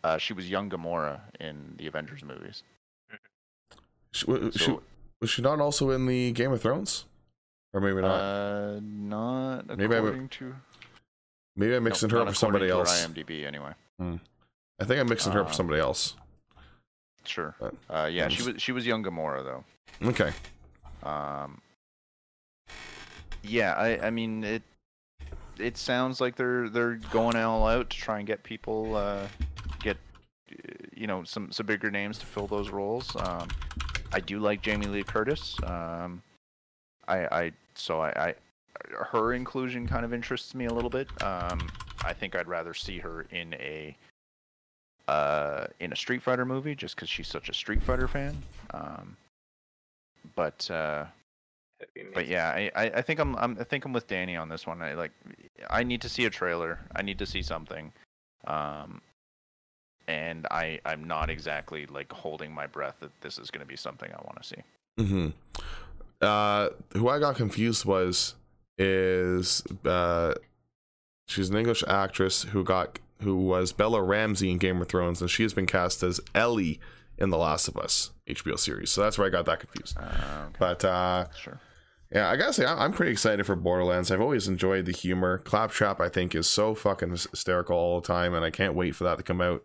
[0.05, 2.63] uh, she was young Gamora in the Avengers movies.
[4.13, 4.77] She, wa- she,
[5.21, 7.07] was she not also in the Game of Thrones?
[7.73, 8.15] Or maybe not.
[8.21, 10.55] uh, not Maybe according to.
[11.57, 13.05] maybe I'm mixing no, her up for somebody else.
[13.05, 13.73] IMDb anyway.
[13.99, 14.17] Hmm.
[14.81, 16.15] I think I'm mixing her up for Um, somebody else.
[17.27, 17.55] Sure.
[17.61, 19.65] But- Uh, yeah, she was she was young Gamora though.
[20.09, 20.33] Okay.
[21.03, 21.61] Um,
[23.43, 24.63] yeah, I, I mean it.
[25.59, 29.27] It sounds like they're they're going all out to try and get people uh,
[29.81, 29.97] get
[30.53, 30.55] uh,
[30.95, 33.17] you know some some bigger names to fill those roles.
[33.17, 33.49] Um,
[34.13, 35.57] I do like Jamie Lee Curtis.
[35.65, 36.23] Um,
[37.09, 38.35] I I so I, I
[39.11, 41.09] her inclusion kind of interests me a little bit.
[41.23, 41.71] Um,
[42.05, 43.97] I think I'd rather see her in a
[45.09, 48.37] uh, in a Street Fighter movie just because she's such a Street Fighter fan.
[48.73, 49.17] Um,
[50.35, 51.05] but uh,
[52.15, 54.67] but yeah, I, I, I think I'm, I'm I think I'm with Danny on this
[54.67, 54.83] one.
[54.83, 55.13] I like
[55.71, 56.79] I need to see a trailer.
[56.95, 57.93] I need to see something.
[58.47, 59.01] Um
[60.09, 63.77] and I I'm not exactly like holding my breath that this is going to be
[63.77, 64.63] something I want to see.
[65.03, 65.29] hmm
[66.21, 68.37] Uh, who I got confused was
[68.79, 70.35] is uh,
[71.27, 75.31] she's an English actress who got who was Bella Ramsey in Game of Thrones, and
[75.31, 76.81] she has been cast as Ellie
[77.19, 78.91] in The Last of Us HBO series.
[78.91, 79.97] So that's where I got that confused.
[79.99, 81.59] Uh, okay, But uh, sure.
[82.13, 84.11] yeah, I gotta say I'm pretty excited for Borderlands.
[84.11, 85.39] I've always enjoyed the humor.
[85.39, 89.05] Claptrap I think is so fucking hysterical all the time, and I can't wait for
[89.05, 89.63] that to come out.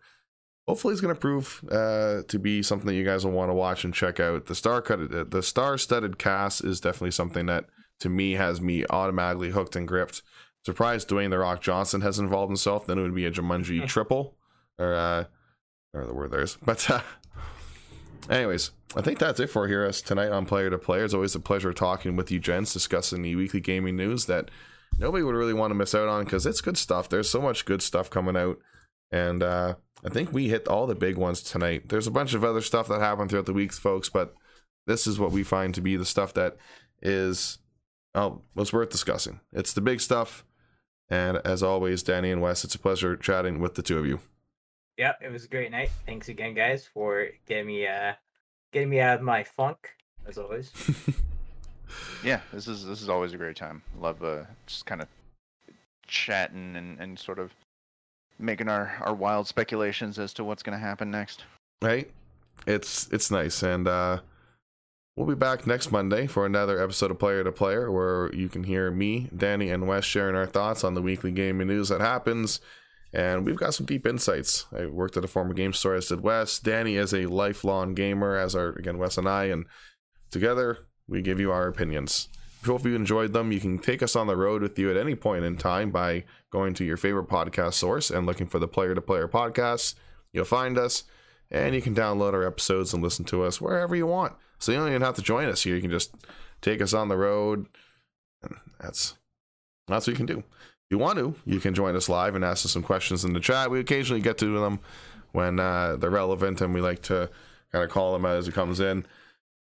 [0.67, 3.83] Hopefully, it's gonna prove uh, to be something that you guys will want to watch
[3.83, 4.45] and check out.
[4.45, 7.65] The star cut, the star-studded cast is definitely something that
[7.99, 10.21] to me has me automatically hooked and gripped.
[10.66, 12.86] Surprised Dwayne the Rock Johnson has involved himself.
[12.86, 14.38] Then it would be a Jumanji triple,
[14.78, 15.24] or uh,
[15.93, 16.57] or the word there's.
[16.66, 17.01] But uh,
[18.30, 21.03] anyways, I think that's it for here us tonight on Player to Player.
[21.03, 24.51] It's always a pleasure talking with you, gents, discussing the weekly gaming news that
[24.99, 27.09] nobody would really want to miss out on because it's good stuff.
[27.09, 28.59] There's so much good stuff coming out,
[29.12, 31.89] and uh, I think we hit all the big ones tonight.
[31.89, 34.36] There's a bunch of other stuff that happened throughout the weeks, folks, but
[34.88, 36.57] this is what we find to be the stuff that
[37.01, 37.59] is
[38.16, 39.39] oh, was worth discussing.
[39.53, 40.45] It's the big stuff.
[41.12, 44.22] And as always, Danny and Wes, it's a pleasure chatting with the two of you.
[44.97, 45.91] Yep, it was a great night.
[46.05, 48.14] Thanks again, guys, for getting me uh
[48.72, 49.89] getting me out of my funk
[50.28, 50.72] as always.
[52.24, 53.82] Yeah, this is this is always a great time.
[53.99, 55.07] Love uh, just kind of
[56.07, 57.51] chatting and, and sort of
[58.39, 61.43] making our, our wild speculations as to what's going to happen next.
[61.82, 62.09] right?
[62.68, 64.20] It's it's nice, and uh,
[65.16, 68.64] we'll be back next Monday for another episode of Player to Player, where you can
[68.64, 72.59] hear me, Danny, and Wes sharing our thoughts on the weekly gaming news that happens.
[73.14, 74.66] And we've got some deep insights.
[74.72, 76.59] I worked at a former game store, as did Wes.
[76.59, 79.66] Danny is a lifelong gamer, as are again Wes and I, and
[80.32, 82.30] together we give you our opinions.
[82.62, 84.95] If hope you enjoyed them, you can take us on the road with you at
[84.95, 88.68] any point in time by going to your favorite podcast source and looking for the
[88.68, 89.95] Player to Player podcast.
[90.32, 91.03] You'll find us,
[91.49, 94.34] and you can download our episodes and listen to us wherever you want.
[94.62, 95.76] So you don't even have to join us here.
[95.76, 96.14] You can just
[96.62, 97.66] take us on the road.
[98.43, 99.16] And that's
[99.88, 100.38] that's what you can do.
[100.38, 103.34] If you want to, you can join us live and ask us some questions in
[103.34, 103.72] the chat.
[103.72, 104.80] We occasionally get to them
[105.32, 107.30] when uh, they're relevant, and we like to
[107.72, 109.05] kind of call them as it comes in.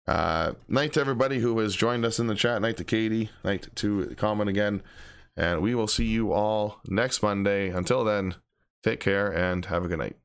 [0.07, 2.62] Uh, night to everybody who has joined us in the chat.
[2.62, 3.30] Night to Katie.
[3.43, 4.82] Night to Common again.
[5.37, 7.70] And we will see you all next Monday.
[7.70, 8.37] Until then,
[8.84, 10.16] take care and have a good night.